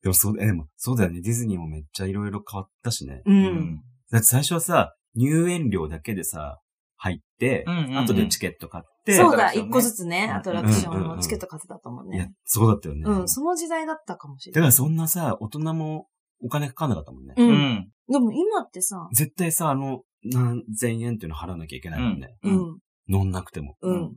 [0.02, 1.20] でもそう、え、でも、そうだよね。
[1.20, 3.22] ディズニーもめっちゃいろいろ変わったしね。
[3.24, 3.30] う。。
[3.30, 6.60] うんだって最初はさ、入園料だけでさ、
[6.96, 13.02] 入って、うんうんうん後でチケット買って、そうだ、アトラクションね一個ずつね、アトラクションうんうんうんのチケット買ってたと思ういやね。、そうだったよね。
[13.04, 14.54] うん、その時代だったかもしれない。
[14.54, 16.06] だからそんなさ、大人も
[16.42, 17.34] お金かかんなかったもんね。
[17.36, 17.42] う。
[17.42, 17.90] うんん。
[18.08, 22.36] でも今ってさ、絶対さ、あの、何千円っていうの払わなきゃいけないもんね。
[22.42, 23.76] ううんん、乗んなくても。
[23.82, 24.16] うん。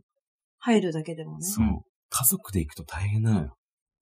[0.59, 1.45] 入るだけでもね。
[1.45, 1.65] そう。
[2.09, 3.57] 家族で行くと大変なのよ。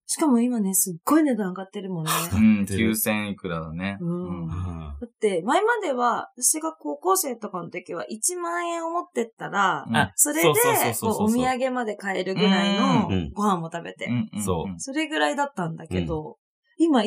[0.07, 2.11] しかも今ね、すっごい値段上がってるもんね。
[2.31, 2.65] うん。
[2.69, 3.97] 9000いくらだね。
[3.99, 4.47] うんうん。
[4.49, 14.07] だって、前までは、私が高校生とかの時は1万円を持ってったら、うんあそれでお土産まで買えるぐらいのうんご飯も食べて、
[14.45, 16.37] そうそれぐらいだったんだけど、
[16.77, 17.05] 今1万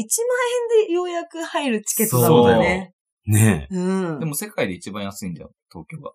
[0.83, 2.95] 円でようやく入るチケットだそうだよもんね。
[3.27, 3.75] ねえ。
[3.75, 4.19] うん。
[4.19, 6.13] でも世界で一番安いんだよ、東京が。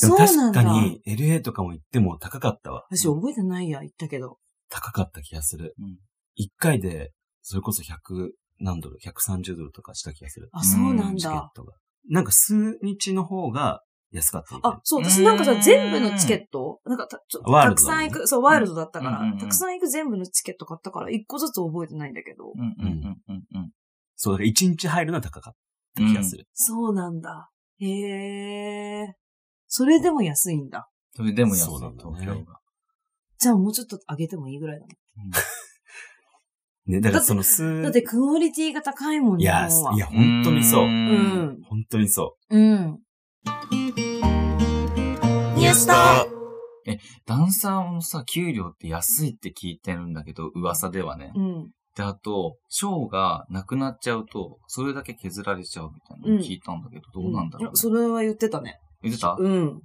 [0.00, 0.62] でもそうなんだ。
[0.62, 2.86] 確かに、LA とかも行っても高かったわ。
[2.90, 4.38] 私覚えてないや、言ったけど。
[4.70, 5.98] 高かった気がするうん。
[6.34, 8.30] 一、回で、それこそ100
[8.60, 10.48] 何ドル、130ドルとかした気がする。
[10.52, 11.50] あ、そうなんチケッだ。
[11.54, 11.74] トが。
[12.08, 13.82] なんか数日の方が
[14.12, 23.70] 安かったあ、そう、私なんかさう、ん全部のチケット、なんかた、たくさん行く、そう、ワールドだったから、うんうんうんたくさん行く全部のチケット買ったから、一個ずつ覚えてないんだけど、うんうんうんうんうん。
[24.16, 25.54] そう、だから一日入るのは高かっ
[25.96, 26.46] た気がする。
[26.52, 27.50] そうなんだ。
[27.90, 29.14] へえ。
[29.66, 30.88] それでも安いんだ。
[31.14, 32.58] それでも安い、そうなんだね東京が。
[33.38, 34.96] じゃあもうちょっと上げてもいいぐらいだね。
[36.86, 40.86] ね、だからその数、だってクオリティが高いもんね、いや、日本はいや、本当にそうう。
[40.86, 40.88] う。
[40.88, 41.62] ん。
[41.62, 42.98] 本当にそうん。
[45.56, 45.92] ニュースと
[47.26, 51.32] ダンサーもさ、給料って安いって聞いてるんだけど、噂ではね。
[51.34, 51.70] うん。
[51.96, 58.78] で、あと、ショーがなくなっちゃうと、それだけ削られちゃうみたいなの聞いたんだけど、どうなんだろう、ねそれは言ってたね。
[59.02, 59.36] 言ってた？
[59.38, 59.80] うん。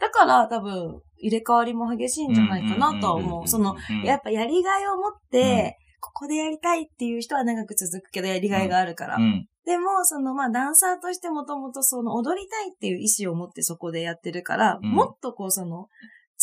[0.00, 3.48] だから多分、入れ替わりも激しいんじゃないかなとは思う。
[3.48, 9.16] その、うんやっぱやりがいを持って、ここでやりたいっていう人は長く続くけど、やりがいがあるから。
[9.16, 9.46] うん。
[9.64, 15.86] でも、その、まあ、ダンサーとしてもともとその、踊りたいっていう意思を持ってそこでやってるから、うんもっとこう、その、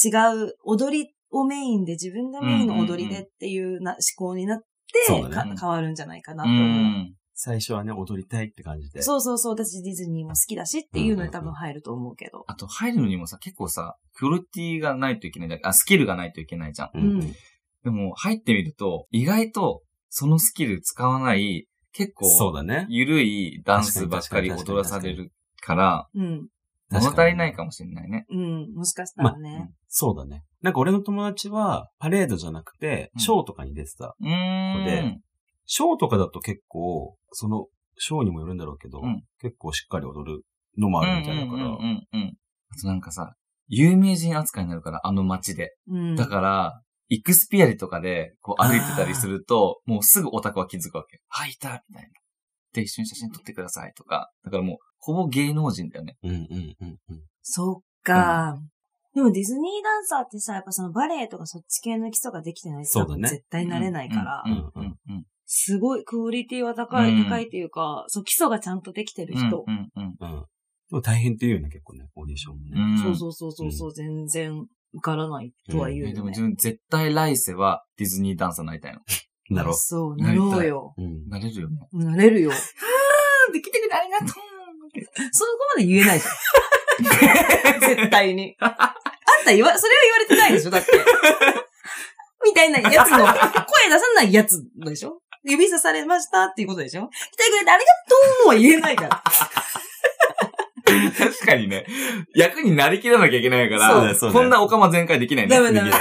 [0.03, 4.65] 違う、踊りをメインで自分がメインの踊りでっていうな、思考になって、
[5.07, 6.63] そうだねか変わるんじゃないかなうと思う。
[6.63, 7.15] ん。
[7.37, 9.01] 最初はね、踊りたいって感じで。
[9.01, 12.45] そうそうそう、私ディズニーも好きだしっていうのに多分入ると思うけど。
[12.47, 15.67] あと、入るのにもさ、結構さ、クオリティがないといけないじゃん。
[15.67, 16.91] あ、スキルがないといけないじゃん。
[16.93, 17.35] ううん。
[17.83, 22.87] でも、入ってみると、意外と、そのスキル使わない、結構、そうだね。
[22.89, 26.47] ゆるいダンスばっかり踊らされるから、うん。
[26.99, 28.25] 物足りないかもしれないね。
[28.29, 28.73] うん。
[28.73, 29.71] もしかしたらね。
[29.87, 30.43] そうだね。
[30.61, 34.15] なんか俺の友達は、パレードじゃなくて、うんショーとかに出てた。
[34.19, 35.21] うーん。
[35.65, 37.67] ショーとかだと結構、その、
[37.97, 40.41] ショーにもよるんだろうけど、うん結構しっかり踊る
[40.77, 42.37] のもあるみたいだから、うんうんうんうん。
[42.71, 43.35] あとなんかさ、
[43.67, 45.75] 有名人扱いになるから、あの街で。
[45.87, 46.15] うん。
[46.15, 51.19] だから、イクスピアリとかで、こう歩いてたりすると、もうすぐオタクは気づくわけ。
[51.29, 52.09] あ、いたみたいな。
[52.75, 54.31] で、一緒に写真撮ってくださいとか。
[54.43, 56.17] だからもう、ほぼ芸能人だよね。
[56.23, 56.37] うんうん
[56.81, 57.23] うんうん。
[57.41, 58.57] そっか。
[59.13, 65.25] でもディズニーダンサーってさ、やっぱそのバレエとかそっち系の基礎ができてないとそうだね絶対なれないから、うんうんうんうん。
[65.45, 69.63] すごいクオリティは高い、うん高いっていうか、そう基礎がちゃんとできてる人。
[69.65, 70.45] うんうんうん。
[70.89, 72.71] でも大変って言うよね、結構ね、オーディションもね。
[72.75, 72.97] うん。
[72.97, 76.29] そうそうそうそうそう、全然受からないとは言うえでもよね。
[76.31, 78.99] 自分絶対来世はディズニーダンサーになりたいの。
[79.49, 80.93] なろそう、なろうよ。
[80.97, 81.01] う。
[81.01, 81.27] うん。
[81.29, 81.77] なれるよね。
[81.93, 82.51] なれるよ。
[83.53, 84.27] できてくれてありがとう。
[85.31, 87.79] そこまで言えないじゃん。
[87.79, 88.55] 絶対に。
[88.59, 88.69] あん
[89.45, 90.91] た言わ、それは言われてないでしょだって。
[92.43, 93.37] みたいなやつの、声出さ
[94.15, 95.19] ないやつのでしょ？
[95.43, 97.07] 指さされましたっていうことでしょ？
[97.07, 98.15] 来てくれてありがと
[98.45, 99.23] うは言えないから。
[100.85, 101.85] 確かにね、
[102.35, 105.55] 役になりきらなきゃいけないから、こんなオカマ全開できないね。
[105.55, 105.91] ダメダメ。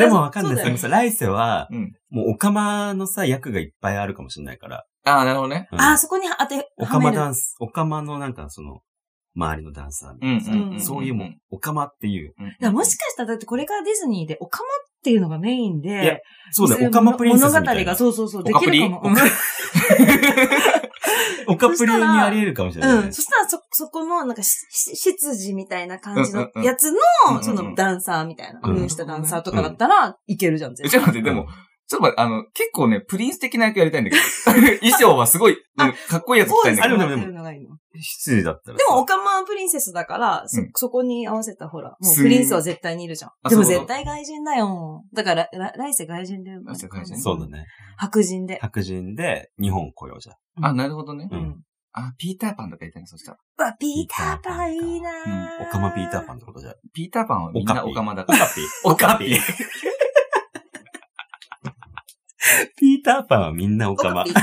[0.00, 0.64] だから、でもわかんない。
[0.64, 4.84] でもさ、来世は、うんもうオカマのさ、役がいっぱいあるかもしれないから。
[5.04, 5.68] ああ、なるほどね。
[5.70, 8.80] うんあ、そこに当て、オカマダンンス、オカマのなんかその、
[9.36, 10.34] 周りのダンサーみたい
[10.72, 12.34] なさ、そういうもん、オカマっていう。
[12.60, 14.68] うんもしかしたらだってこれからディズニーでオカマっ
[15.02, 17.52] ていうのがメインいやで、そうだよ、オカマプリンセス。
[17.52, 19.02] 物語がそうそうそう、できるかも。
[19.04, 19.16] うん
[21.46, 23.12] オカプリ にあり得るかもしれない、ねうん。
[23.12, 26.94] そしたら、そ、そこの、なんかし、し、執事みたいな感じのやつうん
[27.30, 30.90] うんの、そのダンサーみたいな、うん扮したダンサーとかだったら、いけるじゃん、え全然。
[30.90, 31.46] ちょっと待って、でも、
[31.90, 34.78] ちょっと待って、あの、結構ね、プリンス的な役やりたいんだけど。
[34.78, 35.60] 衣装はすごい、うん
[36.08, 36.94] かっこいいやつ着たいんだけど。
[36.94, 37.44] あでもでもでも、
[37.92, 38.94] で失礼だったらさ。
[38.94, 43.32] も、オカマプリンセスだから、そうん、そこに合わせたほら、もうすプリンスは絶対にいるじゃん。
[43.48, 45.02] でも絶対外人だよ。
[45.12, 46.62] だから、ら来世外人だよ。
[46.64, 47.66] 来世外人そうだね。
[47.96, 48.60] 白人で。
[48.60, 50.64] 白人で日本来ようじゃん。
[50.64, 51.28] あ、なるほどね。
[51.32, 51.62] ううんん。
[51.92, 53.38] あ、ピーターパンとか言ったね、そしたら。
[53.58, 56.74] うわ、ピーターパンいいなうんオカマピーターパンってことじゃん。
[56.94, 58.44] ピーターパンはみんなオカマだから。
[58.44, 58.66] オカピー。
[58.84, 59.38] オカピー。
[62.78, 64.24] ピーターパンはみんなオカマ。
[64.24, 64.38] 絶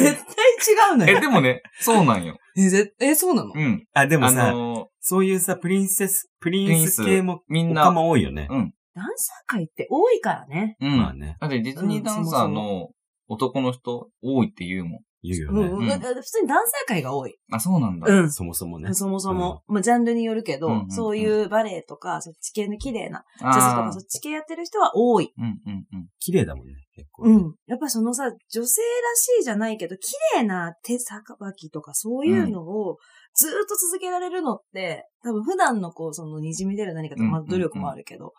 [0.00, 1.20] 対違うのえ、よ。
[1.20, 2.38] でもね、そうなんよ。
[2.56, 3.52] え、ぜえ、そうなの？
[3.54, 3.86] うん。
[3.92, 8.46] あ、でもあさ、のそういうさ、プリンセス、プリンス系もみんなオカマ多いよね。
[8.50, 8.72] うん。
[8.94, 10.76] ダンサー界って多いからね。
[10.80, 10.96] ー、うん。
[10.98, 11.36] まあね。
[11.40, 12.90] だってディズニーダンサーの
[13.28, 15.00] 男の人多いって言うもん。
[15.22, 15.86] 言うようん。
[15.86, 15.98] ね。
[15.98, 17.36] だだ普通にダンサー界が多い。
[17.50, 18.12] あ、そうなんだ。
[18.12, 18.30] うん。
[18.30, 18.92] そもそもね。
[18.94, 19.62] そもそも。
[19.66, 25.32] まあ、ジャンルによるけど、うんうんうんそういうバレエとか、そっち系の綺麗な、ジャズとかそっち系やってる人は多い。
[25.36, 26.08] うんうんうん。
[26.20, 27.24] 綺麗だもんね、結構。
[27.24, 27.54] うん。
[27.66, 32.98] やっぱそのさ、女性らしいじゃないけど、綺麗な手さばきとかそういうのを
[33.34, 38.32] ずーっと続けられるのって、多分普段のこう、その滲み出る何かとか、まあうんうんうん努力もあるけど、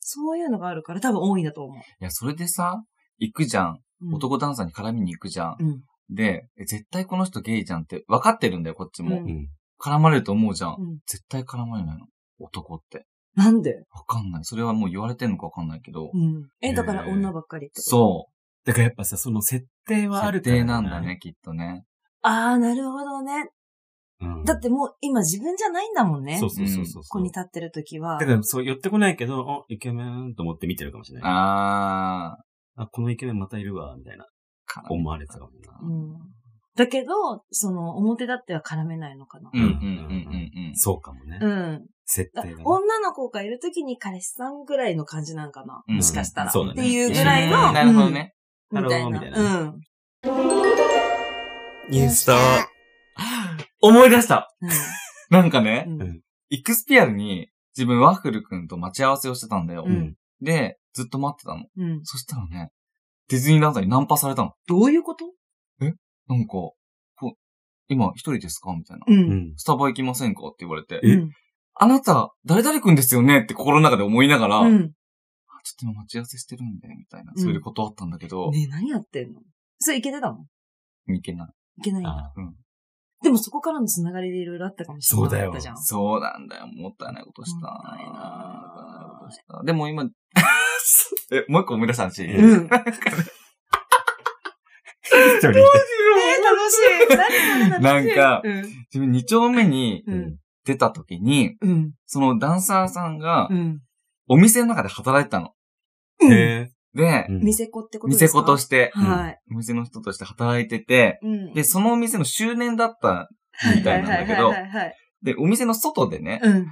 [0.00, 1.76] そういうのがあるから多分多いんだと思う。
[1.76, 2.82] いや、それでさ、
[3.18, 3.66] 行くじゃん。
[4.02, 5.56] うん男ダンサーに絡みに行くじゃん。
[5.58, 5.82] うん。
[6.10, 9.18] で、え絶対この人ゲイじゃんって分かってるんだよ、こっちも。
[9.18, 9.48] うんうん。
[9.80, 10.76] 絡まれると思うじゃん。
[10.78, 10.98] うん。
[11.06, 12.06] 絶対絡まれないの。
[12.38, 13.06] 男って。
[13.34, 13.84] なんで？
[13.90, 14.44] わかんない。
[14.44, 16.10] それはもう言われてんのかわかんないけど。
[16.12, 16.48] うん。
[16.60, 18.28] え、だから女ばっかりってそ
[18.64, 20.10] だからやっぱさ、その設定う。
[20.10, 21.18] はある設定からじゃいなんだね、。
[21.20, 21.84] きっとね。
[22.22, 23.50] ああ、なるほどね。
[24.20, 24.44] うん。
[24.44, 26.38] だってもう今自分じゃないんだもんね。
[26.38, 27.02] そうそうそうそう。
[27.02, 28.18] ここに立ってる時は。
[28.18, 31.30] だからそう寄ってこないけど、お、イケメンと思って見てるかもしれない。
[31.30, 32.36] あ
[32.76, 34.26] あ、このイケメンまたいるわ、みたいな。
[34.66, 34.82] ー。
[34.88, 35.78] 思われてたかもな。
[35.82, 36.34] うん。
[36.76, 39.50] だけど、その、表立っては絡めないのかな。
[39.52, 40.76] うんうんうんうんうん。
[40.76, 41.38] そうかもね。
[41.40, 41.78] うん。
[41.78, 42.56] だ設定。
[42.64, 45.82] 女の子がいる時に彼氏さんぐらいの感じなんかな。
[45.88, 46.50] うんもしかしたら。
[46.50, 47.68] そうだねっていうぐらいの。
[47.68, 48.34] うんなるほどね。
[48.70, 48.84] うん。
[48.84, 49.18] みたいな。
[49.18, 49.80] ハローみたいなうん。
[51.90, 52.36] ニュースター。
[53.80, 54.70] 思い出したうん
[55.30, 56.20] なんかね、うん。
[56.48, 59.84] イクスピアルに自分ワッフル君と待ち合わせをしてたんだよ。
[59.86, 61.64] うんで、ずっと待ってたの。
[61.76, 62.04] うん。
[62.04, 62.70] そしたらね、
[63.28, 64.52] ディズニーランドにナンパされたの。
[64.66, 65.24] どういうこと？
[66.26, 66.76] なんか、こ
[67.22, 67.32] う、
[67.88, 68.72] 今一人ですか？
[68.74, 69.04] みたいな。
[69.06, 69.12] う。
[69.12, 69.52] うんん。
[69.56, 70.46] スタバ行きませんか？
[70.46, 71.00] って言われて。
[71.04, 71.30] えうん。
[71.74, 73.40] あなた、誰々君ですよね？
[73.40, 74.78] って心の中で思いながら、あうん。
[74.78, 74.92] ちょっ
[75.78, 77.32] と今待ち合わせしてるんで、みたいな。
[77.34, 79.40] うんそれで断ったんだけど、ねえ、何やってんの？
[79.78, 80.44] それいけてたの？
[81.14, 81.48] いけない。
[81.78, 82.10] いけないんだ。
[82.10, 82.32] あ
[83.22, 85.78] でもそこからのつながりでいろいろあったかもしれなかったじゃん。
[85.78, 86.66] そうなんだよ。
[86.66, 87.66] もったいないことした。
[87.66, 90.04] もったいなもったいないことしたでも今、
[91.32, 92.24] え、もう一個思い出した話。
[92.24, 92.64] うんうん。
[92.64, 92.70] 一
[95.38, 95.60] 人で。
[95.60, 95.64] えー、
[96.44, 97.82] 楽しい。
[97.82, 98.62] なんかうん。
[98.62, 100.36] 自分2丁目にうん。
[100.64, 101.92] 出た時に、うん。
[102.06, 103.80] そのダンサーさんがうん。
[104.28, 105.50] お店の中で働いてたの。
[106.22, 108.38] へでえ。、うん店子ってことですか？
[108.38, 109.38] 店子として、はい。
[109.52, 111.52] お店の人として働いてて、うん。
[111.52, 113.28] で、そのお店の周年だった
[113.76, 114.52] みたいなんだけど。
[115.22, 116.66] で、お店の外でね、うん。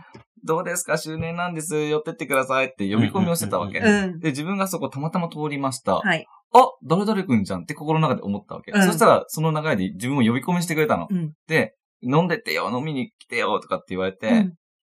[0.45, 0.99] どうですか？
[0.99, 1.77] 周年なんです。
[1.77, 3.79] 寄ってってくださいって呼び込みをしてたわけ。
[3.79, 4.19] うんうん。
[4.21, 5.97] で、自分がそこたまたま通りました。
[5.97, 6.27] はい。
[6.55, 8.73] あ、誰々くんじゃんって心の中で思ったわけ。
[8.73, 11.07] うんそしたら、その流れで自分を呼び込みしてくれたの。
[11.11, 14.55] うんで、飲んでってよ、飲みに来てよ、とかって言われて、うん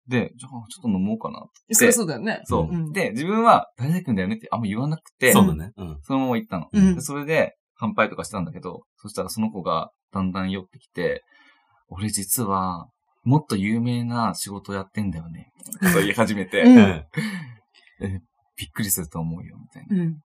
[0.08, 1.44] で、じゃあ、ちょっと飲もうかな。
[1.72, 2.42] そりゃそうだよね。
[2.44, 2.68] そう。
[2.72, 5.72] うんで、自分は、誰々くんだよねってあんま言わなくて、そうだね。
[5.78, 5.98] うん。
[6.04, 6.68] そのまま行ったの。
[6.72, 11.24] うんでそれで、乾杯とかしたんだけど、そしたらその子がだんだん寄ってきて、
[11.90, 12.88] 俺実は、
[13.26, 15.52] もっと有名な仕事やってんだよね。
[15.68, 18.24] みたいなことを言い始めて、うんうん。
[18.56, 20.04] びっくりすると思うよ、みたいな。
[20.04, 20.18] うん。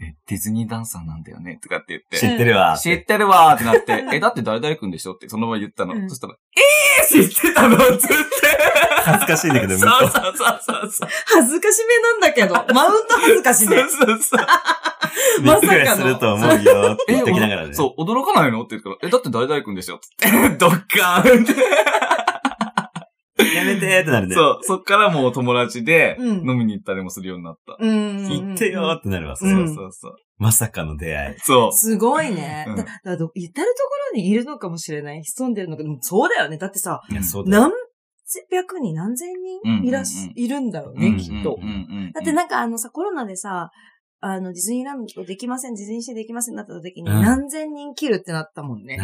[0.00, 2.18] え、ディズニーダンサーなんだよね、とかって言って。
[2.18, 2.78] 知ってるわ。
[2.78, 5.94] 知ってるわーってなって、 え、だって誰々くんでしょってそのまま言ったの。
[5.94, 8.14] うんそしたら、えー、知ってたの つって。
[9.04, 11.08] 恥ずかしいんだけど、そうそうそうそう。
[11.26, 13.76] 恥ずかしめなんだけど、マウント恥ずかしめ。
[13.80, 14.46] そうそうそう。
[15.38, 15.42] う。
[15.42, 17.74] びっくりすると思うよって言っときながらね。
[17.74, 18.62] そう、驚かないの？
[18.62, 20.30] って言うから、え、だって誰々くんでしょつって。
[20.56, 21.54] ドッカーンって。
[23.54, 24.34] やめてーってなるね。
[24.34, 27.76] そう、そっからもう友達でうん飲みに行ったりもするようになった。
[27.78, 28.28] うん。
[28.28, 29.36] 言ってよーってなるわ。
[29.36, 30.16] そうそうそうそう。
[30.38, 31.34] まさかの出会い。
[31.38, 31.72] そう。
[31.72, 32.64] すごいね。
[32.68, 33.34] うんだ、だ至るとこ
[34.14, 35.22] ろにいるのかもしれない。
[35.22, 35.82] 潜んでるのか。
[35.82, 36.56] でもそうだよね。
[36.58, 37.00] だってさ。
[37.46, 37.70] 何
[38.50, 39.30] 百人、何千
[39.62, 41.58] 人いらっし、いるんだよね、うんきっと
[42.14, 43.70] だってなんかあのさ、コロナでさ、
[44.24, 48.98] あの、ディズニーランドできません、ディズニーシーできませんなった時にうん何千人切るってなったもんね。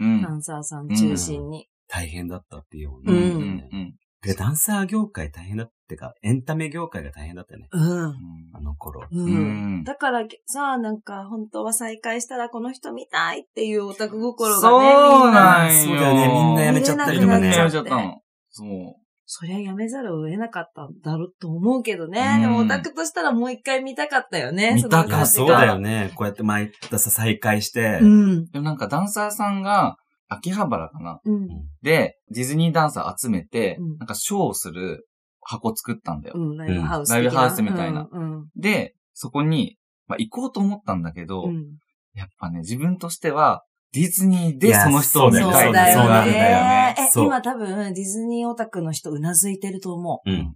[0.00, 0.22] うん。
[0.22, 1.68] ダンサーさん中心に。
[1.88, 3.28] 大変だったっていうよううんね。
[3.28, 7.68] んうんで、ダンサー業界大変だってか、エンタメ業界が大変だったよね。
[7.72, 8.50] うん。
[8.52, 9.08] あの頃。
[9.10, 9.18] う。
[9.18, 9.84] うんん。
[9.84, 15.82] だからさ、なんか本当は再会したらこの人見たいっていうオタク心がね、そうなんよ。
[15.84, 18.22] そうだよねみんなやめちゃったりとかね見れなくなっやめちゃったの。
[18.50, 18.99] そう。
[19.32, 22.20] そりゃやめざるを得なかったんだろうと思うけどね。
[22.34, 24.74] うんでもオタクとしたらもう一回見たかったよね。
[24.74, 26.10] 見たかそうだよね。
[26.16, 28.46] こうやって毎朝再会して、うん。
[28.50, 31.48] でもなんかダンサーさんが、秋葉原かなうん。
[31.80, 35.06] で、ディズニーダンサー集めて、うんなんかショーをする
[35.42, 36.34] 箱作ったんだよ。
[36.36, 37.12] うん、ライブハウス。
[37.12, 38.48] ライブハウスみたいなうん。
[38.56, 39.76] で、そこに、
[40.08, 41.66] まあ、行こうと思ったんだけど、うん。
[42.14, 43.62] やっぱね、自分としては、
[43.92, 46.94] ディズニーいやでその人を見そうたいだよそうなんだよねね。
[46.98, 50.30] え、今多分ディズニーオタクの人うなずいてると思う。
[50.30, 50.54] うん。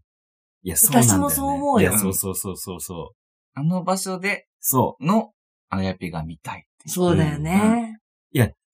[0.62, 1.24] いや、そうなんだよ、ね。
[1.24, 3.16] 私もそう思うよいや、そうそうそうそうそう。
[3.54, 5.32] あの場所でその、
[5.68, 6.66] あやぴが見たい。
[6.86, 7.98] そうだよね。
[8.00, 8.04] う。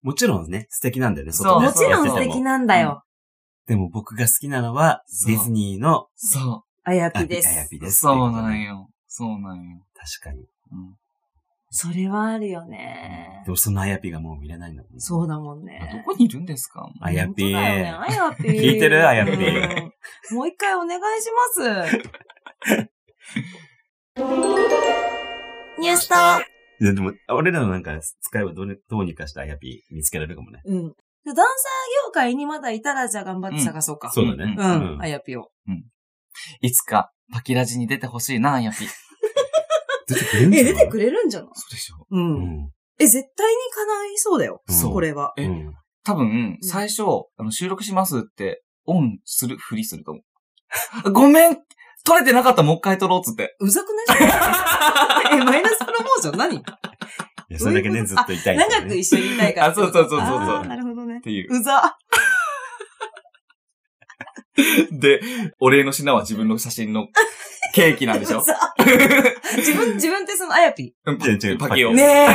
[0.03, 3.03] もちろんね、素敵なんだよね、そうもちろん素敵なんだよ。
[3.67, 7.49] でも僕が好きなのは、ディズニーの、そあやあぴです。
[7.49, 7.81] あやぴう。
[7.81, 8.01] です。
[8.01, 8.71] そうなんよ。
[8.71, 8.89] よ。
[9.07, 9.83] そうなんよ。
[9.95, 10.47] 確かに。
[10.73, 10.97] うん
[11.73, 13.51] それはあるよねで。
[13.51, 14.99] もそのあやぴがもう見れないんだもんね。
[15.01, 16.03] そうだもんどね。
[16.05, 16.89] こにいるんですか？
[17.01, 18.43] あやぴ本当だよねあやぴ。
[18.49, 19.07] 聞いてる？
[19.09, 19.93] あやぴうん
[20.37, 21.31] もう一回お願いし
[21.87, 22.91] ます。
[25.79, 30.61] ニュースと、いやでも、俺らのなんか使えばどうにどうにかしてあやぴ見つけられるかもね。
[30.65, 30.89] うん。
[30.89, 30.95] で
[31.27, 31.45] ダンサー
[32.07, 34.11] 業界にまだいたらじゃあ頑張って探そうか。
[34.11, 34.55] そうだね。
[34.59, 34.95] ううん。
[34.95, 35.51] うんあやぴを。
[36.61, 38.87] いつか、パキラジに出てほしいな、あやぴ。
[40.15, 40.75] 出てくれるんじえ、ゃない？
[40.75, 41.51] 出てくれるんじゃない？
[41.55, 42.07] そうでしょ。
[42.11, 42.17] う。
[42.17, 42.33] うん
[42.65, 42.71] ん。
[42.99, 44.63] え、絶対に叶いそうだよ。
[44.69, 45.33] そうこれは。
[45.37, 47.03] えうん多分、最初、
[47.37, 50.21] あの収録しますって、オンするふりすると思
[51.07, 51.13] う。
[51.13, 51.59] ごめん
[52.05, 53.55] 撮れてなかったらもう一回撮ろうっつって。
[53.61, 55.37] うざくない？
[55.41, 56.39] え、マイナスプロモーション？
[56.39, 56.57] 何？
[56.57, 56.63] い
[57.51, 59.67] や、それだけね、ずっといたい、長く一緒にいたいから。
[59.67, 61.21] あそうそうそうそうそうなるほどねっ。
[61.21, 61.55] ていう。
[61.55, 61.97] うざ。
[64.93, 65.21] で、
[65.61, 67.09] お礼の品は自分の写真の
[67.75, 68.43] ケーキなんでしょ？
[69.57, 70.95] 自分、自分ってそのあやぴ。
[71.05, 71.93] うん違う違うパキオ。
[71.93, 72.29] ねえ。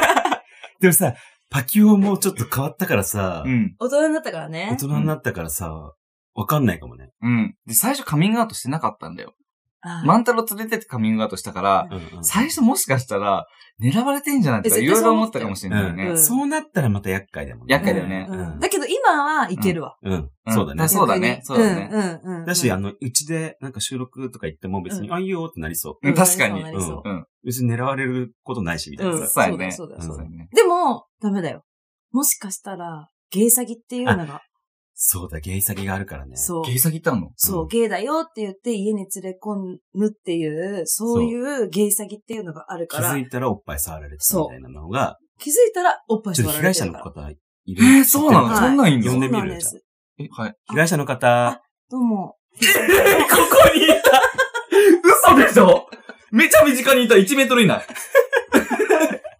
[0.80, 1.14] でもさ、
[1.50, 3.74] パキオもちょっと変わったからさ、うん。
[3.78, 4.76] 大人になったからね大。
[4.76, 5.72] 人になったからさ、
[6.34, 7.10] わかんないかもね。
[7.22, 7.54] うん。
[7.66, 9.32] で、最初カミングアウトしてなかったんだよ。
[10.04, 13.46] 万太郎連れてってカミングアウトしたから、うんうん最初もしかしたら、
[13.80, 16.18] 狙われてんじゃないとかえいろいろ思ったかもしれないよねうん。
[16.18, 17.74] そうなったらまた厄介だもんね。
[17.74, 19.96] 厄介だよねうんうんだけど今はいけるわ。
[20.02, 20.12] うん。
[20.12, 20.88] うんそうだねあ。
[20.88, 22.46] そうだねそうだねうんうんうん。
[22.46, 26.08] だし、あの、うちでなんか収録とか行っても別に、うんあ、いいよってなりそう。
[26.08, 27.26] うん確かにううん。
[27.44, 29.28] 別に狙われることないし、みたいなうんさ。
[29.28, 29.72] そうやね。
[29.72, 30.48] そうだよそうだよだよね。
[30.54, 31.62] でも、ダメだよ。
[32.12, 34.40] もしかしたら、ゲイ詐欺っていうのが、
[35.08, 36.36] そうだ、ゲイ詐欺があるからね。
[36.36, 36.72] そうゲ。
[36.72, 37.30] イ詐欺ってあんの？
[37.36, 47.26] そうう、んゲイだよって言って家に連れ込むっていう、そういうゲイ詐欺っていうのがある気から、づいたらおっぱい触られてたみたいなのが、気づいたらおっぱいちょっと被害者触られてるから。
[47.26, 47.84] の方いる。
[47.84, 48.44] えー、そうなの？
[48.48, 49.10] はいそんなんいんの？
[49.12, 49.82] 呼んでみるそうなんです。
[50.18, 50.54] え、はい。
[50.70, 52.34] 被害者の方、どうも。
[52.56, 54.22] ここにいた
[55.30, 55.86] 嘘でしょ？
[56.32, 57.86] めちゃ身近にいた1メートル以内。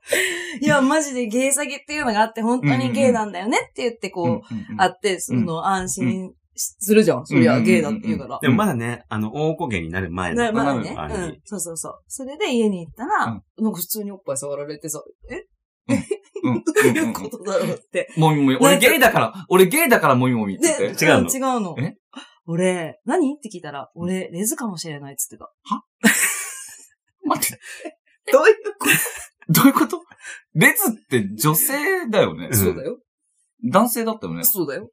[0.60, 7.26] いや、マジでゲイ詐欺っていうのがあって、本当にゲイなんだよねって言って、こう、あって、その、安心するじゃん。
[7.26, 8.38] そりゃ、ゲイだって言うから。
[8.40, 10.44] でもまだね、あの、大こげになる前の。
[10.44, 10.94] なまあね。
[10.96, 11.40] うん。
[11.44, 11.98] そうそうそう。
[12.08, 13.40] それで家に行ったら、なん
[13.72, 15.44] か普通におっぱい触られてさ、え？
[16.42, 18.12] うんどういうことだろうって。
[18.16, 18.56] もみもみ。
[18.56, 21.04] 俺ゲイだから、俺ゲイだからもみもみって言って。
[21.04, 21.22] 違うの？
[21.22, 21.76] ん違うの。
[21.78, 21.96] え？
[22.46, 23.34] 俺、何？
[23.34, 25.52] って聞いたら、俺、レズかもしれないっつってた。
[27.24, 27.58] 待って、
[28.32, 28.86] どういうこ
[29.48, 30.02] どういうこと？
[30.54, 32.48] レズって女性だよね。
[32.50, 32.98] うんそうだよ。
[33.70, 34.44] 男性だったよね。
[34.44, 34.90] そうだよ。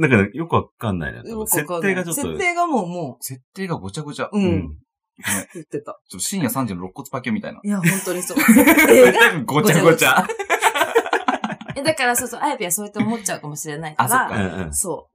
[0.00, 1.20] だからよくわかんないな。
[1.20, 2.22] 多分よくわ設かんない定がちょっと。
[2.22, 4.26] 設定がもう、も設定がごちゃごちゃ。
[4.32, 4.78] う、う、うんん。
[5.54, 5.98] 言ってた。
[6.08, 7.60] ちょっと深夜3時の肋骨パキュみたいな。
[7.64, 8.36] いや、本当にそう。
[9.46, 10.26] ごちゃごちゃ。
[11.76, 14.74] え、だからそうそう、あやぴはそうやって思っちゃうかもしれないかあそっら、うんうん。
[14.74, 15.08] そ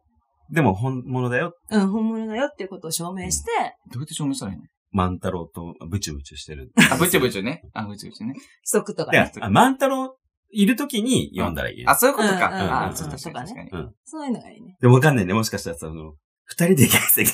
[0.50, 1.54] でも本物だよ。
[1.72, 1.78] う。
[1.78, 3.52] うん、本物だよっていうことを証明して、
[3.92, 4.64] どうやって証明したらいいの？
[4.94, 6.72] 万太郎とブチュブチュしてる。
[6.92, 7.64] あ、ブチュブチュね。
[7.74, 8.36] あ、ブチュブチュね。
[8.64, 10.18] ストックとかいやね。、あ万太郎
[10.52, 11.90] いる時に読んだらいいよ。
[11.90, 12.36] あ、そういうことか。
[12.36, 13.90] うんうんあ、うんそう確かに確かに。
[14.06, 14.78] そういうのがいいね。
[14.80, 15.34] でもわかんないね。
[15.34, 16.14] もしかしたらさ、あの、
[16.46, 17.26] 二人で原石。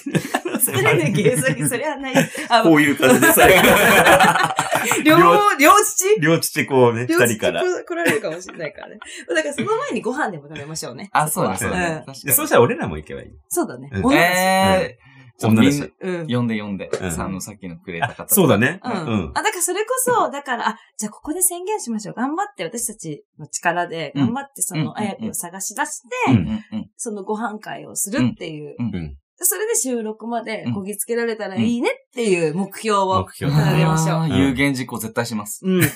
[0.60, 2.14] それで原作、それはない。
[2.50, 3.48] あ、こういう感じでさ、
[5.04, 5.18] 両、
[5.58, 6.22] 両父？
[6.22, 7.64] 両父こうね、二人から。
[7.64, 9.00] 来られるかもしれないからね。
[9.28, 11.10] だからその前にご飯でも食べましょうね。
[11.12, 11.96] あ、そうだ、そうだね。
[12.00, 13.30] ん確で、そうかしたら俺らも行けばいい。
[13.50, 13.90] そうだね。
[13.94, 15.09] えー、
[15.48, 16.28] 女だしみんなうん。
[16.28, 16.90] 読んで読んで。
[17.02, 18.28] うんさあの、さっきのくれた方。
[18.34, 18.80] そうだね。
[18.84, 18.92] うん。
[18.92, 22.16] うんあ、だからそれこそ、だから、あ、じゃあここで宣言しましょう。
[22.16, 26.90] 頑張って私たちの力で、うん頑張ってそうんのあやぴを探し出して、うん。
[26.98, 28.76] そのご飯会をするっていう。
[28.78, 29.18] うんうん。
[29.42, 35.62] それで収録までうんこぎつけられたらいいねっていう目標を目標掲げましょう有言実行絶対します。
[35.64, 35.82] うん。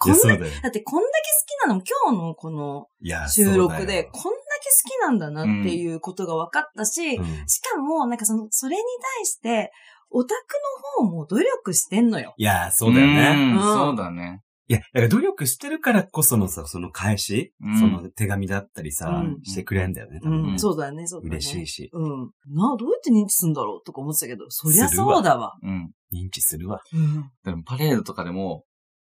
[0.00, 8.82] こんな、そうだってこんだけ好きなのも今日のこのいや、収録で、こんだけ好きなんだなっていうことが分かったし、うんしかも、なんかその、それに
[9.18, 9.72] 対して、
[10.10, 10.54] オタク
[11.02, 12.34] の方も努力してんのよ。
[12.36, 13.52] いや、そうだよね。
[13.52, 14.42] んうんそうだね。
[14.70, 21.36] いや、だから努力してるからこそのさ、その返し、うんその手紙だったりさ、うんしてくれんだよね、多う分ねん、そうだね、そうだね。
[21.36, 22.30] 嬉しいし、うん。
[22.54, 25.54] な、どうやって認知するんだろうとか思ってたけど、そりゃそうだわ。
[25.62, 25.90] うん。
[26.12, 26.80] 認知するわ。
[26.92, 27.30] うん。
[27.44, 28.64] でもパレードとかでも、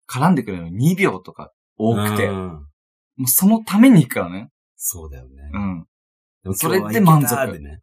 [0.09, 4.49] 絡んでくれるの2秒とか多くて、もうんうそのために行くからね。
[4.83, 5.35] そうだよね。
[5.53, 5.85] うん。
[6.43, 7.81] でもそれで今日は満足でね。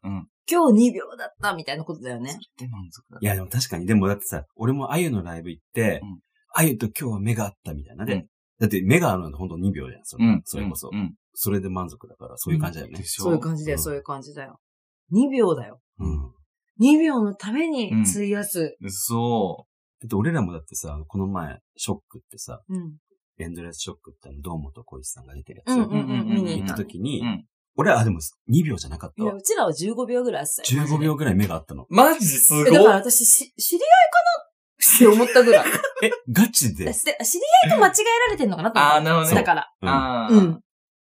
[0.50, 2.32] 今日2秒だったみたいなことだよね。
[2.32, 3.18] それで満足だ。
[3.20, 6.18] いや、でも確かに、でもだってさ、俺もあゆのライブ行ってうん、
[6.54, 8.04] あゆと今日は目があったみたいな。
[8.04, 8.26] でうん、
[8.58, 10.42] だって目があるのってほんと2秒じゃん、それうん。
[10.44, 10.96] それこそう。
[10.96, 11.14] ん。
[11.34, 13.04] それで満足だから、そういう感じだよねで。
[13.04, 14.58] しょそういう感じだよ、うんそういう感じだよ。
[15.12, 15.80] 2秒だよ。
[16.00, 16.32] うん。
[16.80, 18.76] 2秒のために費やす。
[18.80, 19.66] でそ
[20.00, 22.96] だって俺らもだってさ、この前、ショックってさ、うん。
[23.38, 25.76] エンドレスショックってあの、堂本光一さんが出てるやつ。
[25.76, 26.74] うんうんうん、見に行った。
[26.74, 27.44] 時に、うん
[27.80, 28.18] 俺は、あ、でも
[28.50, 29.32] 2秒じゃなかっいや。
[29.32, 30.84] うちらは15秒ぐらいあってたよ。
[30.84, 31.84] 15秒ぐらい目があったの。
[31.84, 31.86] う。
[31.90, 32.68] マジすごい。
[32.68, 35.66] えだから私、し、知り合いかなって思ったぐらい。
[36.02, 36.86] え、ガチで？
[36.86, 37.12] で知り
[37.64, 38.96] 合いと間違えられてんのかなと思った。
[38.96, 40.28] あーなるほどねだから。
[40.28, 40.60] うん。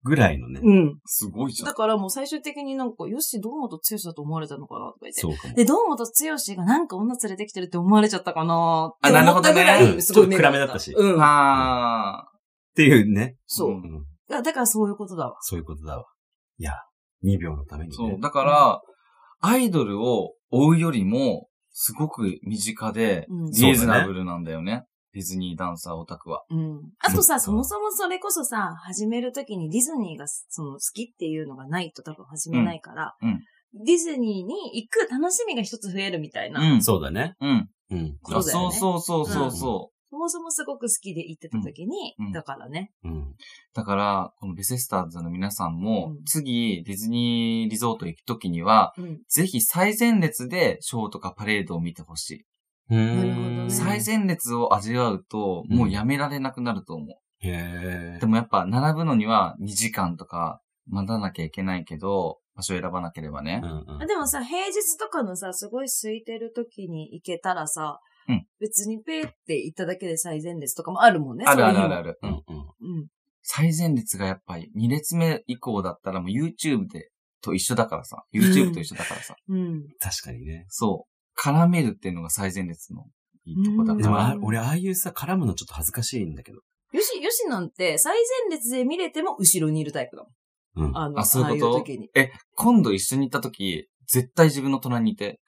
[0.08, 0.62] ぐらいのね。
[0.64, 1.00] うん。
[1.06, 1.74] すごいじゃんだ。
[1.74, 5.22] からもう最終的になんか、よし、堂本剛だと思われたのかなとか言って。
[5.22, 5.54] そうかも。
[5.54, 11.22] で、堂本剛がなんか女連れてきてるって思われちゃったかなって思ったぐらい、うんすごい目がちょっと暗めだったしうん。
[11.22, 12.32] ああ。
[12.32, 13.36] っていうね。
[13.46, 13.70] そう。
[13.70, 15.38] うんうんだだからそういうことだわ。
[15.40, 16.06] そういうことだわ。
[16.58, 16.74] いや、
[17.24, 17.96] 2秒のためにね。
[17.96, 18.20] そう。
[18.20, 18.82] だから、
[19.40, 24.84] アイドルを追うよりも、すごく身近で、うんリーズナブルなんだよね。
[25.14, 26.44] ディズニーダンサーオタクは。
[26.50, 26.82] うん。
[27.00, 33.40] あとさ、そもそもそれこそさ、始めるときにディズニーがその好きっていうのがないと多分始めないから、うんうん
[33.74, 36.62] ディズニーに行く楽しみが一つ増えるみたいな。
[36.62, 36.82] うん。
[36.82, 37.36] そうだね。
[37.42, 37.70] うん。
[37.92, 38.18] うん。
[38.26, 42.92] そうだよねそうそうそうそうそそもそもすごく好きで行ってたときに、うんうんだからね。
[43.04, 43.12] うん。
[43.12, 43.36] う。
[43.74, 49.20] だから、このベセスターズの皆さんも、うん次、ディズニーリゾート行くときには、うん。
[49.28, 52.46] ぜひ最前列でショーとかパレードを見てほしい。
[52.96, 57.18] なるほどね最前列を味わうと、もうやめられなくなると思う。
[57.42, 58.26] で。
[58.26, 63.68] もやっぱ並ぶのには2時間とか待たなきゃいけないけど、場所を選ばなければねう。
[63.68, 71.46] んうんでもさ、平日とかのさ、すごい空いてる時に行けたらさ、うん別にペーって行っただけで最前列とかもあるもんね。
[71.48, 72.20] あるあるあるある。
[72.24, 72.98] うんうんうん。
[72.98, 73.08] うん。
[73.42, 77.10] 最前列がやっぱり2列目以降だったらもう YouTube で
[77.42, 78.26] と一緒だからさ。
[78.34, 79.36] YouTube と一緒だからさ。
[79.48, 79.84] うん。
[80.00, 80.66] 確かにね。
[80.68, 81.17] そう。
[81.38, 83.06] 絡めるっていうのが最前列の
[83.46, 83.96] いいとこだ。
[83.96, 86.58] でもあ、俺、ああいうさ、絡むのちょっと恥ずかしいんだけど。
[86.94, 88.18] よし、よしなんて最
[88.50, 90.90] 前列で見れても後ろにいるタイプだもん。
[90.90, 90.98] うん。
[90.98, 91.86] あの、あそういうこと？
[92.16, 95.40] え、今度一緒に行った時、絶対自分の隣にいて。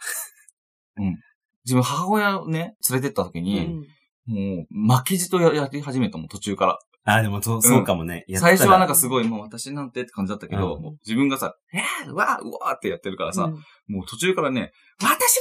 [0.98, 1.18] うん。
[1.66, 3.88] 自分母親をね、連れてった時うに、ん。
[4.26, 6.80] もう、負けじとややり始めたもん、途中から。
[7.16, 8.26] あ、でもそう、そうかもね。
[8.28, 15.40] やったら最初はなんかすごい、もう私なんてって感じだったけど、うんもう自分がさ、えー、うわー、うわーってやってるからさ、うんもう途中からね、私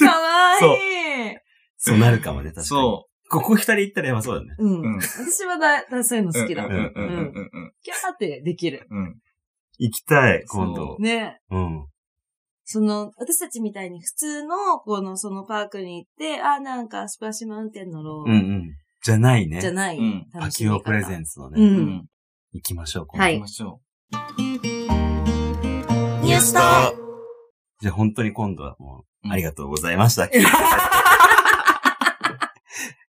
[0.00, 1.36] もかわそういい。
[1.78, 2.66] そうなるかもね、確かに。
[2.66, 4.54] そここ二人行ったらやばそうだね。
[4.58, 4.94] うん。
[4.94, 6.32] うん私はだ、だそういうのう。
[6.32, 6.66] 好きだ。
[6.66, 8.86] うんうんうんうんうんキャーってできる。
[8.90, 9.20] うん。
[9.78, 10.96] 行きたい、そう今度。
[10.98, 11.86] ねうん。
[12.64, 18.30] その、私たちみたいに普通の、この、そのパークに行って、あ、なんかスプラッシュマウンテン乗ろう。
[18.30, 18.76] うんうん。
[19.02, 19.60] じゃないね。
[19.60, 20.26] じゃないうん。
[20.32, 20.76] パ楽しみ方。
[20.76, 21.62] キオプレゼンツのうね。
[21.62, 22.06] うんん。
[22.52, 23.80] 行きましょう、はい行きましょ
[26.22, 26.92] ニュでした。
[27.80, 30.28] じゃあ本当に今度はもう、ありがとうございました。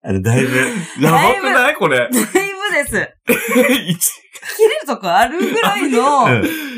[0.03, 0.57] あの、だいぶ、
[1.03, 1.97] やばくないこれ。
[1.99, 2.19] だいぶ
[2.73, 3.09] です。
[3.89, 3.97] 一
[4.55, 6.29] 切れるとこあるぐらいの、う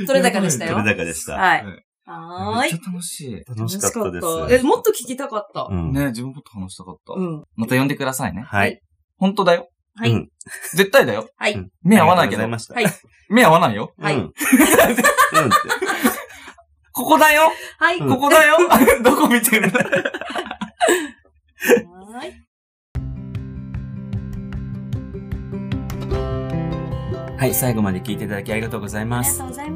[0.03, 0.76] ん、取れ高でしたよ。
[0.76, 1.34] 取れ高でした。
[1.34, 1.84] はいうん。
[2.05, 2.84] はーいめっち。
[2.88, 3.43] ゃ楽しい。
[3.47, 4.28] 楽しかったです。
[4.49, 5.68] え、もっと聞きたかった。
[5.70, 5.91] うん。
[5.93, 7.14] ね自分もっと話したかった。
[7.14, 7.43] うん。
[7.55, 8.41] また呼んでくださいね。
[8.41, 8.82] はい。
[9.20, 9.70] 本当だよ。
[9.95, 10.11] はい。
[10.11, 10.30] うん
[10.74, 11.30] 絶対だよ。
[11.38, 11.53] はい。
[11.53, 12.84] うん目合わないけどありがとうござい。
[12.86, 12.99] ました。
[12.99, 13.93] はい目合わないよ。
[13.99, 14.22] はいうん。
[14.22, 14.36] うんって。
[16.91, 17.51] ここだよ。
[17.78, 17.97] はい。
[17.99, 18.57] うんここだよ。
[19.03, 19.80] どこ見てるの？
[19.80, 22.34] はーい。
[27.38, 29.34] はい、最後まで聞いていただきありがとうございあます。
[29.34, 29.70] りがとうござい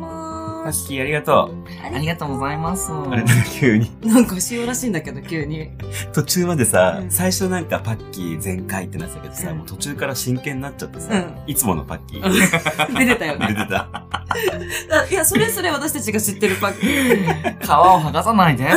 [0.64, 0.86] ハます。
[0.86, 1.96] ッキーありがとう。
[1.96, 2.92] ありがとうございます。
[2.92, 3.92] あれ、なんか急に。
[4.02, 5.72] なんかしようらしいんだけど、急に。
[6.14, 13.48] 途中までさ、うん最初なんかパッキー全開ってなってたけどさ、うんもう途中から真剣になっちゃってさ、うんいつものパッキー出てたよね。
[13.54, 13.88] 出てた。
[13.94, 17.60] あいや、それそれ私たちが知ってるパッキー。
[17.60, 18.68] 皮を剥がさないで。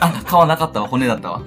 [0.00, 0.88] あ、皮なかったわ。
[0.88, 1.42] 骨だったわ。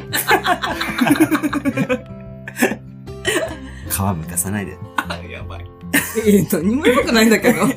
[3.90, 4.78] 皮むかさないで。
[4.98, 5.66] あ、やばい。
[6.26, 7.68] え、何も良くないんだけど。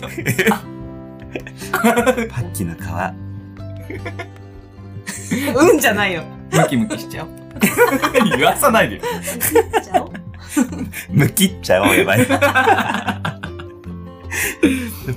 [1.73, 2.79] パッキーの皮。
[5.57, 6.23] うんじゃないよ。
[6.53, 7.29] ムキムキしちゃう。
[8.37, 9.03] 言わさないでよ。
[11.11, 12.27] むきっちゃおう、やばい。
[12.27, 12.35] パ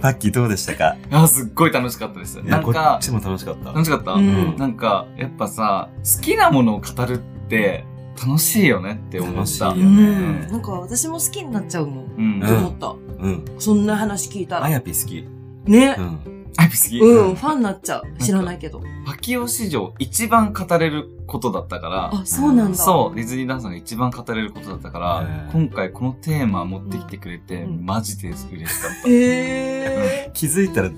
[0.09, 0.95] ッキーどうでしたか？
[1.11, 2.39] あ、すっごい楽しかったです。
[2.39, 3.71] いやこなんかっ、ちも楽しかった。
[3.71, 7.85] 楽しかった、うんなんか、やっぱさ、好きなものを語るって
[8.21, 9.39] 楽しいよねって思った。
[9.41, 10.41] う楽しいよん。
[10.41, 12.05] ねなんか私も好きになっちゃうもん。
[12.17, 12.41] うん。
[12.43, 12.95] って思った。
[13.23, 13.45] うん。
[13.59, 14.69] そんな話聞いたあら。
[14.69, 15.25] やぴ好き。
[15.67, 16.01] ねう。
[16.01, 16.37] ん。
[16.57, 16.99] あ、好き。
[16.99, 18.03] うん、ファンになっちゃう。
[18.21, 18.81] 知らないけど。
[19.05, 22.77] パキオ史上一番語れることだったから、あ、そうなんだ。
[22.77, 28.63] そう、ディズニーダンサーが一番語れることだったから、今回このテーマ持ってきてくれて、うんマジで嬉しかっ
[29.03, 29.09] た。
[29.09, 30.91] へ気づいたら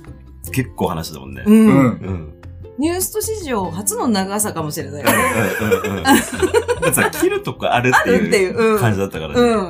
[0.51, 1.49] 結構話だもんねー。。
[1.49, 1.51] う。
[1.51, 1.71] うんん。
[1.71, 1.79] う
[2.11, 2.33] ん。
[2.79, 5.03] ニュースト史上初の長さかもしれない。
[5.03, 6.03] うんうんうん。
[6.07, 6.15] だっ
[6.81, 8.73] てさ、切るとこあるっていいうう。
[8.73, 8.79] うん。
[8.79, 9.41] 感じだったからね。
[9.41, 9.61] う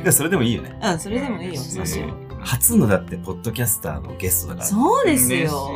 [0.00, 0.02] ん。
[0.04, 0.78] でそれでもいいよね。
[0.80, 1.60] あ、それでもいいよ。
[1.60, 2.29] そうしよう。
[2.42, 4.66] 初のだって、ポッドキャスターのゲストだから。
[4.66, 5.70] そうですよ。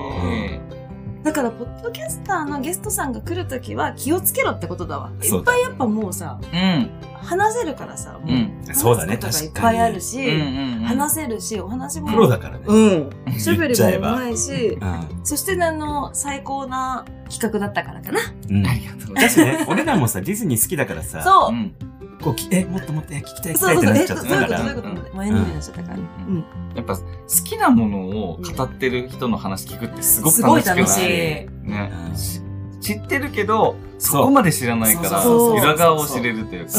[0.60, 5.10] いだから、ポッドキャスターのゲストさんが来るときは気をつけろってことだわ。
[5.22, 6.90] いっぱいやっぱもうさ、うん。
[7.14, 8.74] 話せるからさ、もううん。
[8.74, 9.46] そうだね、確かに。
[9.46, 10.84] いっぱいあるうんし、うん。
[10.84, 12.08] 話せるし、お話も。
[12.08, 12.64] プロだからね。
[12.66, 13.08] うん。
[13.30, 15.24] 喋りもうまいし、うん。
[15.24, 18.20] そしてねあの、最高な企画だったからかな。
[18.50, 18.66] うん。
[18.66, 21.62] ありがとうございだしね、俺らもさ、ディズニー好きだからさ、そうます。
[21.62, 21.93] うん。
[22.24, 23.84] こうき、え、もっともっと、え、聞きたい、聞きそうそう。
[23.84, 23.94] そう。
[23.94, 24.98] たいってなっえ、どういうことどういうちゃってたから。
[25.02, 25.96] こと前のめりになっちゃったから。
[25.96, 26.44] うん。
[26.74, 27.02] やっぱ好
[27.44, 31.46] きなものを語ってる人の話聞くってすごく楽しくない？
[31.90, 32.40] 楽し
[32.80, 36.72] 知ってるけど、そこまで知らないから、裏側を知れるというか。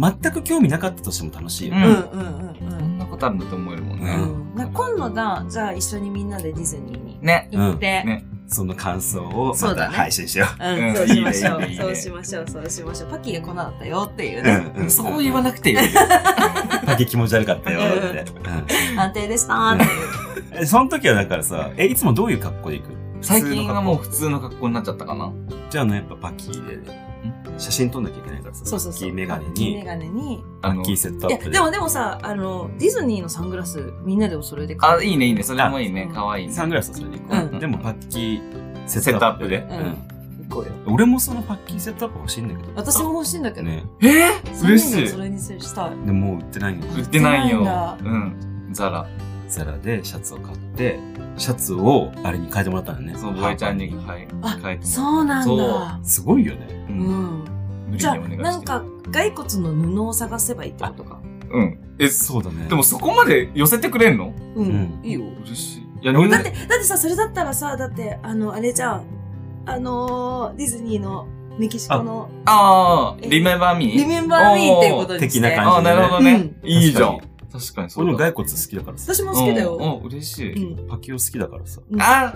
[0.00, 1.86] 全く興味なかったとしても楽しいよね。
[1.86, 1.92] うん。
[1.92, 4.16] うんうんこんなことあるんだと思えるもんね。
[4.72, 7.48] 今度が、じゃあ一緒にみんなでディズニーにね。
[7.52, 8.24] 行って、ね。
[8.48, 12.46] その感想をまた配信しようん、うんそうしましょうそうしましょう。
[12.48, 13.10] そうしましょう。
[13.10, 14.42] パッキーがこんなだったよっていうう。
[14.42, 14.72] ね。
[14.86, 14.90] う。
[14.90, 15.76] そう言わなくていい。
[16.86, 18.24] パキ気持ち悪かったよって。
[18.96, 19.78] 安定でしたーっ
[20.50, 20.66] ていう。
[20.66, 22.92] その時はだからさ、え、いつもどういう格好で行く？
[23.20, 23.98] 最近はもうう。
[24.02, 25.30] 普通の格好になっちゃったかな。
[25.68, 27.07] じゃあね、やっぱパッキーで、
[27.58, 29.02] 写真撮んなきゃいけないからさ、そうそうそう。
[29.02, 30.44] パッキーメガネパッキーメに、ガネに。
[30.62, 31.50] あのパッキー、セットアップで。
[31.50, 35.04] でもでもさ、あの、ディズニーのサングラス、みんなでお揃いで買あ、う。
[35.04, 35.42] いいね、いいね。
[35.42, 36.14] それもいいねあ。
[36.14, 36.52] かわいいね。
[36.52, 37.54] サングラスはそれで行こう。
[37.54, 39.58] うんでもパッキーセットアップで？
[39.58, 39.96] うん。
[40.86, 42.72] 俺もそのパッキーセットアップ欲しいんだけど。
[42.74, 43.66] 私も欲しいんだけど。
[43.66, 43.84] ね。
[44.00, 44.30] え？
[44.44, 45.18] ー三嬉しいそ。
[45.18, 45.90] れにしたい。
[46.06, 46.86] でももう売ってないの。
[46.86, 47.98] 売ってないよ。
[48.02, 48.68] うん。
[48.72, 49.06] ザラ。
[49.48, 51.00] ザラでシャツを買って、
[51.38, 53.14] シャツをあれに変えてもらったのね。
[53.16, 54.28] そう、ボエちゃんに、ハーはい。
[54.42, 56.00] あ書いてもらそうなんだ。
[56.02, 56.77] すごいよね。
[56.98, 57.10] う。
[57.10, 58.18] うんじゃあ。
[58.18, 61.20] なんか、骸骨の布を探せばいいってことか。
[61.50, 61.78] うん。
[61.98, 62.66] え、そうだね。
[62.68, 64.34] でもそこまで寄せてくれんの？
[64.54, 65.00] ううんん。
[65.02, 65.22] いいよ。
[65.42, 65.82] 嬉しい。
[66.02, 69.04] いや、俺だって、だってさ、それだったらさ、だって、あの、あれじゃん。
[69.64, 71.26] あのー、ディズニーの
[71.58, 73.28] メキシコの、ああ、え？
[73.28, 73.96] リメンバーミー？
[73.96, 75.28] リメンバーミーっていうことにして。
[75.28, 76.32] 的な感じああ、なるほどね。
[76.62, 77.28] うんいいじゃん確。
[77.64, 78.10] 確かにそうだ。
[78.10, 79.14] 俺も骸骨好きだからさ。
[79.14, 79.76] 私も好きだよ。
[79.76, 80.64] うん、うん嬉しうい。
[80.74, 80.86] ん。
[80.86, 81.80] パキオ好きだからさ。
[81.98, 82.34] あ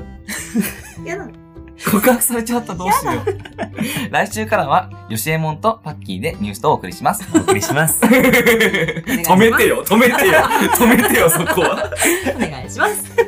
[1.04, 1.28] やだ。
[1.84, 4.10] 告白されちゃった、どうしよう。
[4.10, 7.28] 来週からは、ヨシエモンとパッキーでニュースとお送りします。
[7.34, 8.00] お送りします。
[8.04, 10.34] 止めてよ、止めてよ、
[10.76, 11.90] 止めてよ、そこは。
[12.36, 13.21] お願いします。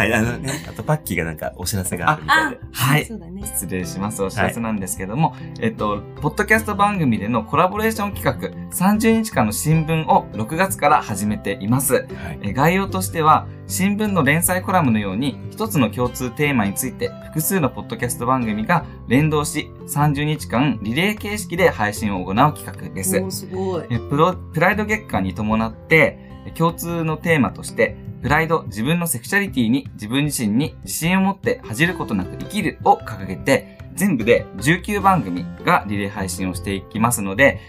[0.00, 2.60] はい、あのね、あとパッキーがなんかお知らせがあるみたいで。
[2.72, 3.46] はいね。
[3.46, 4.22] 失礼します。
[4.22, 11.94] お知らせなんですけども、えっと、ポッドキャスト番組でのコラボレーション企画、30日間の新聞を6月から始めています。
[11.94, 12.06] はい。
[12.42, 23.24] え概要としては、新聞の連載コラムのように、一つの共通テーマについて、複数のポッドキャスト番組が連動し、30日間リレー形式で配信を行う企画です。
[23.30, 23.84] すごい。
[23.90, 37.60] えプロ、プライド月間に伴って、共通のテーマとして、プライド、自分のセクシャリティに自分自身に自信を持って恥じることなく生きるを掲げて、全部で19番組がリレー配信をしていきますので、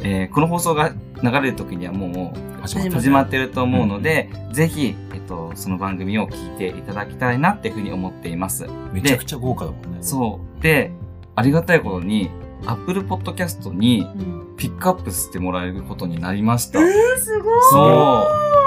[0.00, 0.92] えーこの放送が
[1.22, 8.66] 流れる時にはもう始まってると思うので、ぜひ、えっと、その番組を聞いていただきたいなっていうふうに思っています。
[8.92, 9.98] めちゃくちゃ豪華だもんね。
[10.00, 10.62] そう。
[10.62, 10.90] で、
[11.34, 12.30] ありがたいことに、
[12.66, 14.44] Apple Podcast にうん。
[14.56, 16.80] ピックアップしてもらえることになりました。
[16.80, 18.28] えー、すごいそ
[18.60, 18.63] う。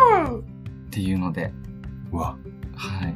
[0.97, 1.53] っていうので、
[2.11, 2.35] うわ、
[2.75, 3.15] はい。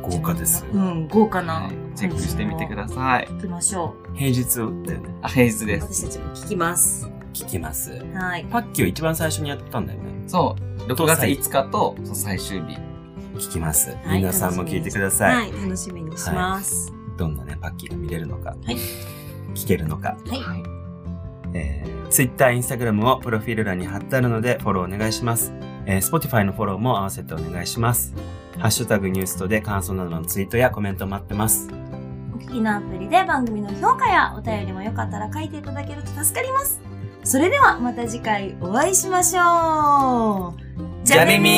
[0.00, 0.64] 豪華です。
[0.72, 1.74] うん、豪華なはい。
[1.94, 3.28] チェックしてみてください。
[3.28, 5.14] 行きましょ平日だよね。
[5.20, 5.66] あ、平日う。
[5.66, 5.94] です。
[5.94, 7.06] 私たちも聞きます。
[7.34, 7.90] 聞きます。
[8.14, 8.46] はい。
[8.50, 10.10] パッキーを一番最初にやったんだよね。
[10.26, 10.82] そう。
[10.84, 12.78] 6月5日と最終日。
[13.34, 13.90] 聞きます。
[13.90, 15.50] はい皆さんも聞いてください。
[15.52, 16.90] はい、楽しみにします。
[17.18, 18.56] どんなね、パッキーが見れるのか。
[18.64, 18.76] はい
[19.54, 20.16] 聞けるのか。
[20.26, 20.40] はい。
[20.40, 20.62] はい。
[21.52, 25.52] えー、Twitter、Instagram をプロフィール欄に貼ってあるのでフォローお願いします。
[25.88, 28.14] えー、Spotify のフォローも合わせてお願いします。
[28.58, 31.68] ハッシュタグニュースとで感想などのツイートやコメント待ってます。
[32.34, 36.80] お聞きのアプリで番組の評価やお便りもよかったら書いていただけると助かります。
[37.24, 41.06] それではまた次回お会いしましょう。
[41.06, 41.50] じゃめみ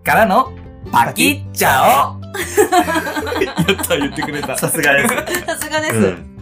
[0.00, 0.52] ーからの
[0.92, 2.20] パキッチャオ
[3.42, 4.56] やった、言ってくれた。
[4.56, 5.14] さすがです。
[5.44, 5.96] さすがです。
[5.96, 6.38] うん